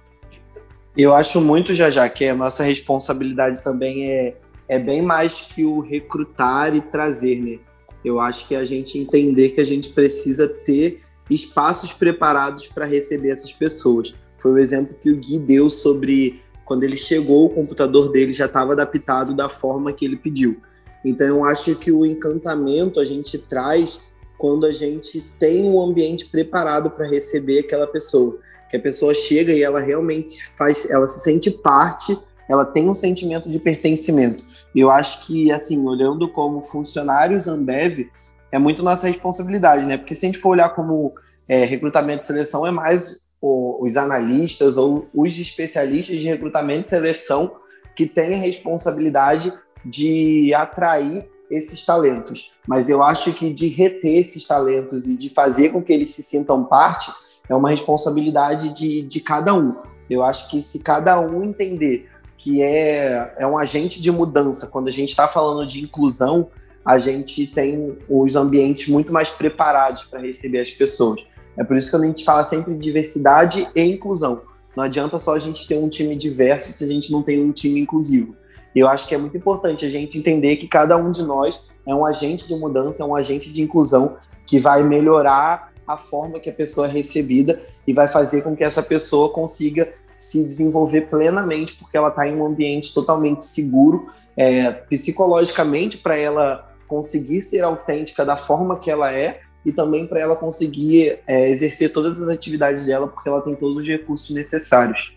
Eu 0.97 1.13
acho 1.13 1.39
muito, 1.39 1.75
já 1.75 1.91
já, 1.91 2.09
que 2.09 2.25
a 2.25 2.35
nossa 2.35 2.63
responsabilidade 2.63 3.63
também 3.63 4.11
é, 4.11 4.35
é 4.67 4.79
bem 4.79 5.03
mais 5.03 5.41
que 5.41 5.63
o 5.63 5.79
recrutar 5.79 6.75
e 6.75 6.81
trazer, 6.81 7.39
né? 7.39 7.59
Eu 8.03 8.19
acho 8.19 8.47
que 8.47 8.55
a 8.55 8.65
gente 8.65 8.97
entender 8.97 9.49
que 9.49 9.61
a 9.61 9.65
gente 9.65 9.89
precisa 9.89 10.47
ter 10.47 11.01
espaços 11.29 11.93
preparados 11.93 12.67
para 12.67 12.85
receber 12.85 13.29
essas 13.29 13.53
pessoas. 13.53 14.15
Foi 14.39 14.53
o 14.53 14.57
exemplo 14.57 14.95
que 14.99 15.11
o 15.11 15.17
Gui 15.17 15.37
deu 15.37 15.69
sobre 15.69 16.41
quando 16.65 16.83
ele 16.83 16.97
chegou, 16.97 17.45
o 17.45 17.49
computador 17.49 18.11
dele 18.11 18.33
já 18.33 18.45
estava 18.45 18.73
adaptado 18.73 19.35
da 19.35 19.49
forma 19.49 19.93
que 19.93 20.03
ele 20.03 20.17
pediu. 20.17 20.57
Então 21.05 21.27
eu 21.27 21.45
acho 21.45 21.75
que 21.75 21.91
o 21.91 22.05
encantamento 22.05 22.99
a 22.99 23.05
gente 23.05 23.37
traz 23.37 23.99
quando 24.37 24.65
a 24.65 24.73
gente 24.73 25.21
tem 25.39 25.63
um 25.63 25.79
ambiente 25.79 26.25
preparado 26.25 26.89
para 26.89 27.07
receber 27.07 27.59
aquela 27.59 27.87
pessoa. 27.87 28.39
Que 28.69 28.77
a 28.77 28.79
pessoa 28.79 29.13
chega 29.13 29.53
e 29.53 29.63
ela 29.63 29.79
realmente 29.79 30.45
faz, 30.57 30.89
ela 30.89 31.07
se 31.07 31.19
sente 31.21 31.49
parte, 31.49 32.17
ela 32.49 32.65
tem 32.65 32.89
um 32.89 32.93
sentimento 32.93 33.49
de 33.49 33.59
pertencimento. 33.59 34.43
Eu 34.75 34.89
acho 34.89 35.25
que, 35.25 35.51
assim, 35.51 35.85
olhando 35.85 36.27
como 36.29 36.61
funcionários 36.61 37.47
Ambev, 37.47 38.09
é 38.51 38.57
muito 38.57 38.83
nossa 38.83 39.07
responsabilidade, 39.07 39.85
né? 39.85 39.97
Porque 39.97 40.15
se 40.15 40.25
a 40.25 40.29
gente 40.29 40.39
for 40.39 40.49
olhar 40.49 40.69
como 40.69 41.13
é, 41.49 41.65
recrutamento 41.65 42.23
e 42.23 42.27
seleção, 42.27 42.65
é 42.65 42.71
mais 42.71 43.19
o, 43.41 43.85
os 43.85 43.97
analistas 43.97 44.77
ou 44.77 45.07
os 45.13 45.37
especialistas 45.37 46.17
de 46.17 46.27
recrutamento 46.27 46.87
e 46.87 46.89
seleção 46.89 47.57
que 47.95 48.05
têm 48.05 48.35
a 48.35 48.37
responsabilidade 48.37 49.51
de 49.85 50.53
atrair 50.53 51.27
esses 51.49 51.85
talentos. 51.85 52.51
Mas 52.67 52.89
eu 52.89 53.01
acho 53.01 53.33
que 53.33 53.51
de 53.51 53.67
reter 53.67 54.19
esses 54.19 54.45
talentos 54.45 55.07
e 55.07 55.17
de 55.17 55.29
fazer 55.29 55.69
com 55.69 55.81
que 55.81 55.93
eles 55.93 56.11
se 56.11 56.21
sintam 56.21 56.63
parte 56.63 57.11
é 57.49 57.55
uma 57.55 57.69
responsabilidade 57.69 58.69
de, 58.69 59.01
de 59.01 59.19
cada 59.19 59.53
um. 59.53 59.75
Eu 60.09 60.23
acho 60.23 60.49
que 60.49 60.61
se 60.61 60.79
cada 60.79 61.19
um 61.19 61.43
entender 61.43 62.09
que 62.37 62.61
é, 62.61 63.33
é 63.37 63.47
um 63.47 63.57
agente 63.57 64.01
de 64.01 64.11
mudança, 64.11 64.67
quando 64.67 64.87
a 64.87 64.91
gente 64.91 65.09
está 65.09 65.27
falando 65.27 65.67
de 65.67 65.83
inclusão, 65.83 66.49
a 66.85 66.97
gente 66.97 67.45
tem 67.47 67.97
os 68.07 68.35
ambientes 68.35 68.87
muito 68.87 69.11
mais 69.11 69.29
preparados 69.29 70.03
para 70.05 70.21
receber 70.21 70.61
as 70.61 70.69
pessoas. 70.69 71.21
É 71.57 71.63
por 71.63 71.75
isso 71.75 71.89
que 71.89 71.95
a 71.95 71.99
gente 71.99 72.23
fala 72.23 72.45
sempre 72.45 72.73
de 72.73 72.79
diversidade 72.79 73.67
e 73.75 73.81
inclusão. 73.81 74.41
Não 74.75 74.83
adianta 74.83 75.17
só 75.17 75.33
a 75.33 75.39
gente 75.39 75.67
ter 75.67 75.77
um 75.77 75.89
time 75.89 76.15
diverso 76.15 76.71
se 76.71 76.83
a 76.83 76.87
gente 76.87 77.11
não 77.11 77.23
tem 77.23 77.43
um 77.43 77.51
time 77.51 77.81
inclusivo. 77.81 78.35
Eu 78.75 78.87
acho 78.87 79.07
que 79.07 79.15
é 79.15 79.17
muito 79.17 79.35
importante 79.35 79.83
a 79.85 79.89
gente 79.89 80.19
entender 80.19 80.57
que 80.57 80.67
cada 80.67 80.95
um 80.95 81.09
de 81.09 81.23
nós 81.23 81.65
é 81.85 81.95
um 81.95 82.05
agente 82.05 82.47
de 82.47 82.55
mudança, 82.55 83.01
é 83.01 83.05
um 83.05 83.15
agente 83.15 83.51
de 83.51 83.61
inclusão 83.61 84.17
que 84.45 84.59
vai 84.59 84.83
melhorar 84.83 85.73
a 85.87 85.97
forma 85.97 86.39
que 86.39 86.49
a 86.49 86.53
pessoa 86.53 86.87
é 86.87 86.91
recebida 86.91 87.61
e 87.85 87.93
vai 87.93 88.07
fazer 88.07 88.41
com 88.41 88.55
que 88.55 88.63
essa 88.63 88.83
pessoa 88.83 89.29
consiga 89.29 89.93
se 90.17 90.43
desenvolver 90.43 91.09
plenamente, 91.09 91.75
porque 91.75 91.95
ela 91.95 92.09
está 92.09 92.27
em 92.27 92.35
um 92.35 92.45
ambiente 92.45 92.93
totalmente 92.93 93.45
seguro, 93.45 94.07
é, 94.35 94.71
psicologicamente, 94.71 95.97
para 95.97 96.17
ela 96.17 96.75
conseguir 96.87 97.41
ser 97.41 97.63
autêntica 97.63 98.25
da 98.25 98.35
forma 98.35 98.79
que 98.79 98.89
ela 98.89 99.11
é 99.11 99.41
e 99.65 99.71
também 99.71 100.07
para 100.07 100.19
ela 100.19 100.35
conseguir 100.35 101.19
é, 101.27 101.49
exercer 101.49 101.91
todas 101.91 102.21
as 102.21 102.29
atividades 102.29 102.85
dela, 102.85 103.07
porque 103.07 103.29
ela 103.29 103.41
tem 103.41 103.55
todos 103.55 103.77
os 103.77 103.87
recursos 103.87 104.29
necessários. 104.31 105.15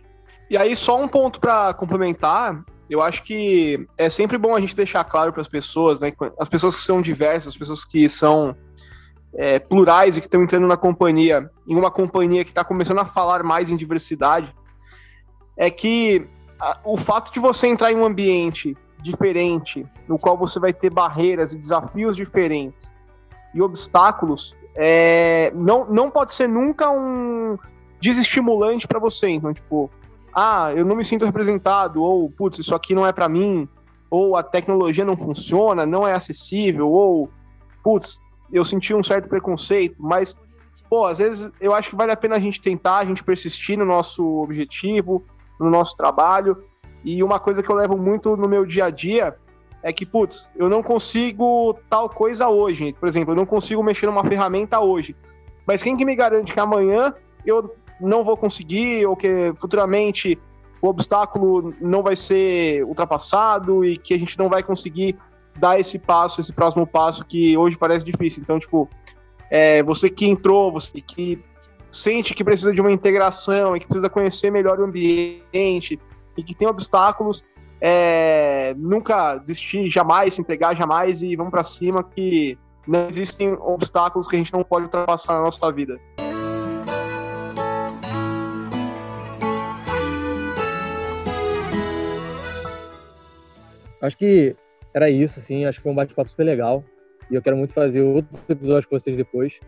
E 0.51 0.57
aí, 0.57 0.75
só 0.75 1.01
um 1.01 1.07
ponto 1.07 1.39
para 1.41 1.73
complementar, 1.75 2.65
eu 2.89 3.01
acho 3.01 3.23
que 3.23 3.87
é 3.97 4.11
sempre 4.11 4.37
bom 4.37 4.55
a 4.55 4.61
gente 4.61 4.75
deixar 4.75 5.05
claro 5.05 5.33
para 5.33 5.41
as 5.41 5.49
pessoas, 5.49 6.01
né, 6.01 6.13
as 6.39 6.49
pessoas 6.49 6.75
que 6.75 6.83
são 6.83 7.01
diversas, 7.01 7.49
as 7.49 7.57
pessoas 7.57 7.85
que 7.85 8.09
são 8.09 8.57
é, 9.35 9.59
plurais 9.59 10.17
e 10.17 10.21
que 10.21 10.27
estão 10.27 10.43
entrando 10.43 10.67
na 10.67 10.77
companhia, 10.77 11.51
em 11.67 11.77
uma 11.77 11.91
companhia 11.91 12.45
que 12.45 12.51
está 12.51 12.65
começando 12.65 12.99
a 12.99 13.05
falar 13.05 13.43
mais 13.43 13.71
em 13.71 13.77
diversidade, 13.77 14.55
é 15.57 15.71
que 15.71 16.27
a, 16.59 16.79
o 16.85 16.97
fato 16.97 17.33
de 17.33 17.39
você 17.39 17.67
entrar 17.67 17.93
em 17.93 17.97
um 17.97 18.05
ambiente 18.05 18.77
diferente, 19.03 19.87
no 20.07 20.19
qual 20.19 20.37
você 20.37 20.59
vai 20.59 20.73
ter 20.73 20.91
barreiras 20.91 21.53
e 21.53 21.59
desafios 21.59 22.17
diferentes 22.17 22.91
e 23.55 23.63
obstáculos, 23.63 24.55
é, 24.75 25.53
não, 25.55 25.87
não 25.87 26.11
pode 26.11 26.33
ser 26.33 26.49
nunca 26.49 26.91
um 26.91 27.59
desestimulante 28.01 28.87
para 28.87 28.99
você. 28.99 29.29
Então, 29.29 29.53
tipo, 29.53 29.91
ah, 30.35 30.73
eu 30.75 30.85
não 30.85 30.97
me 30.97 31.05
sinto 31.05 31.25
representado, 31.25 32.03
ou 32.03 32.31
putz, 32.31 32.59
isso 32.59 32.75
aqui 32.75 32.95
não 32.95 33.07
é 33.07 33.13
para 33.13 33.29
mim, 33.29 33.69
ou 34.11 34.37
a 34.37 34.43
tecnologia 34.43 35.05
não 35.05 35.17
funciona, 35.17 35.85
não 35.87 36.07
é 36.07 36.13
acessível, 36.13 36.89
ou 36.91 37.31
putz, 37.83 38.21
eu 38.53 38.65
senti 38.65 38.95
um 38.95 39.03
certo 39.03 39.29
preconceito, 39.29 39.97
mas 39.99 40.37
pô, 40.89 41.07
às 41.07 41.19
vezes 41.19 41.51
eu 41.61 41.73
acho 41.73 41.91
que 41.91 41.97
vale 41.97 42.13
a 42.13 42.17
pena 42.17 42.37
a 42.37 42.41
gente 42.41 42.61
tentar, 42.61 42.99
a 42.99 43.05
gente 43.05 43.23
persistir 43.23 43.79
no 43.79 43.85
nosso 43.85 44.27
objetivo, 44.43 45.25
no 45.59 45.71
nosso 45.71 45.97
trabalho. 45.97 46.65
E 47.05 47.23
uma 47.23 47.39
coisa 47.39 47.63
que 47.63 47.71
eu 47.71 47.77
levo 47.77 47.97
muito 47.97 48.37
no 48.37 48.49
meu 48.49 48.67
dia 48.67 48.87
a 48.87 48.91
dia 48.91 49.37
é 49.83 49.93
que, 49.93 50.05
putz, 50.05 50.51
eu 50.57 50.69
não 50.69 50.83
consigo 50.83 51.79
tal 51.89 52.09
coisa 52.09 52.49
hoje. 52.49 52.93
Por 52.99 53.09
exemplo, 53.09 53.33
eu 53.33 53.37
não 53.37 53.47
consigo 53.47 53.83
mexer 53.83 54.07
numa 54.07 54.25
ferramenta 54.25 54.81
hoje. 54.81 55.17
Mas 55.67 55.83
quem 55.83 55.97
que 55.97 56.05
me 56.05 56.15
garante 56.17 56.53
que 56.53 56.61
amanhã 56.61 57.15
eu 57.47 57.75
não 58.01 58.25
vou 58.25 58.37
conseguir 58.37 59.07
ou 59.07 59.17
que 59.17 59.53
futuramente 59.57 60.39
o 60.83 60.89
obstáculo 60.89 61.75
não 61.81 62.03
vai 62.03 62.17
ser 62.17 62.85
ultrapassado 62.85 63.85
e 63.85 63.97
que 63.97 64.15
a 64.15 64.19
gente 64.19 64.39
não 64.39 64.49
vai 64.49 64.63
conseguir 64.63 65.17
dar 65.61 65.79
esse 65.79 65.99
passo, 65.99 66.41
esse 66.41 66.53
próximo 66.53 66.87
passo 66.87 67.25
que 67.25 67.57
hoje 67.57 67.77
parece 67.77 68.05
difícil. 68.05 68.43
Então, 68.43 68.59
tipo, 68.59 68.89
é, 69.51 69.83
você 69.83 70.09
que 70.09 70.27
entrou, 70.27 70.73
você 70.73 71.01
que 71.01 71.39
sente 71.91 72.35
que 72.35 72.45
precisa 72.45 72.73
de 72.73 72.81
uma 72.81 72.93
integração 72.93 73.77
e 73.77 73.81
que 73.81 73.87
precisa 73.87 74.09
conhecer 74.09 74.51
melhor 74.51 74.79
o 74.79 74.85
ambiente 74.85 76.01
e 76.37 76.43
que 76.43 76.55
tem 76.55 76.69
obstáculos, 76.69 77.45
é, 77.81 78.75
nunca 78.77 79.37
desistir, 79.37 79.91
jamais 79.91 80.35
se 80.35 80.41
entregar, 80.41 80.77
jamais 80.77 81.23
e 81.23 81.35
vamos 81.35 81.51
para 81.51 81.65
cima 81.65 82.03
que 82.05 82.57
não 82.87 83.07
existem 83.07 83.53
obstáculos 83.53 84.27
que 84.27 84.37
a 84.37 84.39
gente 84.39 84.53
não 84.53 84.63
pode 84.63 84.85
ultrapassar 84.85 85.35
na 85.35 85.43
nossa 85.43 85.71
vida. 85.73 86.01
Acho 94.01 94.17
que 94.17 94.57
era 94.95 95.11
isso, 95.11 95.39
assim. 95.39 95.65
Acho 95.65 95.79
que 95.79 95.83
foi 95.83 95.93
um 95.93 95.95
bate-papo 95.95 96.31
super 96.31 96.45
legal. 96.45 96.85
E 97.31 97.35
eu 97.35 97.43
quero 97.43 97.57
muito 97.57 97.73
fazer 97.73 98.03
outros 98.03 98.43
episódios 98.49 98.87
com 98.87 98.99
vocês 98.99 99.17
depois. 99.17 99.59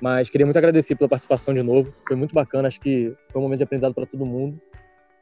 Mas 0.00 0.28
queria 0.28 0.44
muito 0.46 0.56
agradecer 0.56 0.96
pela 0.96 1.08
participação 1.08 1.54
de 1.54 1.62
novo. 1.62 1.92
Foi 2.06 2.16
muito 2.16 2.34
bacana. 2.34 2.68
Acho 2.68 2.80
que 2.80 3.14
foi 3.30 3.40
um 3.40 3.44
momento 3.44 3.58
de 3.58 3.64
aprendizado 3.64 3.94
para 3.94 4.06
todo 4.06 4.26
mundo. 4.26 4.58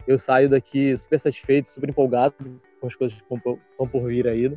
Eu 0.06 0.18
saio 0.18 0.48
daqui 0.48 0.96
super 0.96 1.20
satisfeito, 1.20 1.68
super 1.68 1.88
empolgado 1.88 2.34
com 2.80 2.86
as 2.86 2.94
coisas 2.94 3.16
que 3.16 3.22
estão 3.22 3.88
por 3.88 4.08
vir 4.08 4.26
aí. 4.26 4.52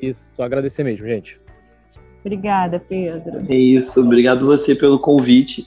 Isso, 0.00 0.36
só 0.36 0.44
agradecer 0.44 0.84
mesmo, 0.84 1.04
gente. 1.06 1.40
Obrigada, 2.20 2.78
Pedro. 2.78 3.44
É 3.48 3.56
isso, 3.56 4.00
obrigado 4.00 4.46
você 4.46 4.74
pelo 4.74 4.98
convite. 4.98 5.66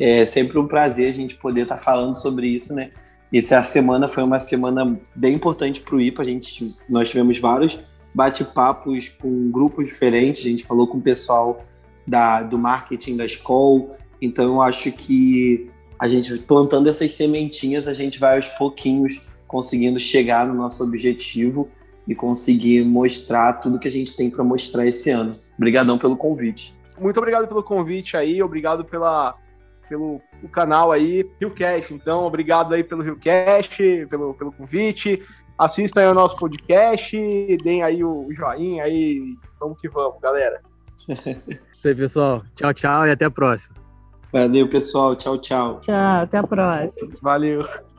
É 0.00 0.24
sempre 0.24 0.58
um 0.58 0.66
prazer 0.66 1.10
a 1.10 1.14
gente 1.14 1.36
poder 1.36 1.62
estar 1.62 1.76
falando 1.76 2.16
sobre 2.16 2.48
isso, 2.48 2.74
né? 2.74 2.90
Essa 3.32 3.62
semana 3.62 4.08
foi 4.08 4.24
uma 4.24 4.40
semana 4.40 4.98
bem 5.14 5.34
importante 5.34 5.80
para 5.80 5.94
o 5.94 6.00
IPA. 6.00 6.22
A 6.22 6.24
gente, 6.24 6.66
nós 6.88 7.08
tivemos 7.08 7.38
vários 7.38 7.78
bate-papos 8.12 9.08
com 9.08 9.50
grupos 9.50 9.86
diferentes. 9.86 10.44
A 10.44 10.48
gente 10.48 10.64
falou 10.64 10.86
com 10.86 10.98
o 10.98 11.00
pessoal 11.02 11.64
da, 12.06 12.42
do 12.42 12.58
marketing 12.58 13.16
da 13.16 13.24
escola. 13.24 13.90
Então, 14.20 14.44
eu 14.44 14.62
acho 14.62 14.90
que 14.90 15.70
a 15.98 16.08
gente 16.08 16.36
plantando 16.38 16.88
essas 16.88 17.12
sementinhas, 17.14 17.86
a 17.86 17.92
gente 17.92 18.18
vai 18.18 18.36
aos 18.36 18.48
pouquinhos 18.48 19.30
conseguindo 19.46 20.00
chegar 20.00 20.46
no 20.46 20.54
nosso 20.54 20.82
objetivo 20.82 21.68
e 22.08 22.14
conseguir 22.14 22.84
mostrar 22.84 23.54
tudo 23.54 23.78
que 23.78 23.86
a 23.86 23.90
gente 23.90 24.16
tem 24.16 24.28
para 24.30 24.42
mostrar 24.42 24.86
esse 24.86 25.10
ano. 25.10 25.30
Obrigadão 25.56 25.98
pelo 25.98 26.16
convite. 26.16 26.74
Muito 26.98 27.18
obrigado 27.18 27.46
pelo 27.46 27.62
convite 27.62 28.16
aí, 28.16 28.42
obrigado 28.42 28.84
pela 28.84 29.36
pelo 29.90 30.22
o 30.40 30.48
canal 30.48 30.92
aí, 30.92 31.28
RioCast. 31.40 31.92
Então, 31.92 32.24
obrigado 32.24 32.72
aí 32.72 32.84
pelo 32.84 33.02
RioCast, 33.02 34.06
pelo, 34.08 34.32
pelo 34.34 34.52
convite. 34.52 35.20
Assistam 35.58 36.00
aí 36.00 36.06
o 36.06 36.14
nosso 36.14 36.36
podcast, 36.36 37.14
deem 37.62 37.82
aí 37.82 38.02
o 38.02 38.28
joinha 38.32 38.84
aí. 38.84 39.34
Vamos 39.58 39.78
que 39.80 39.88
vamos, 39.88 40.20
galera. 40.20 40.62
Isso 41.72 41.88
aí, 41.88 41.94
pessoal. 41.94 42.42
Tchau, 42.54 42.72
tchau 42.72 43.06
e 43.06 43.10
até 43.10 43.24
a 43.24 43.30
próxima. 43.30 43.74
Valeu, 44.32 44.68
pessoal. 44.68 45.16
Tchau, 45.16 45.36
tchau. 45.38 45.80
Tchau, 45.80 46.22
até 46.22 46.38
a 46.38 46.46
próxima. 46.46 46.92
Valeu. 47.20 47.89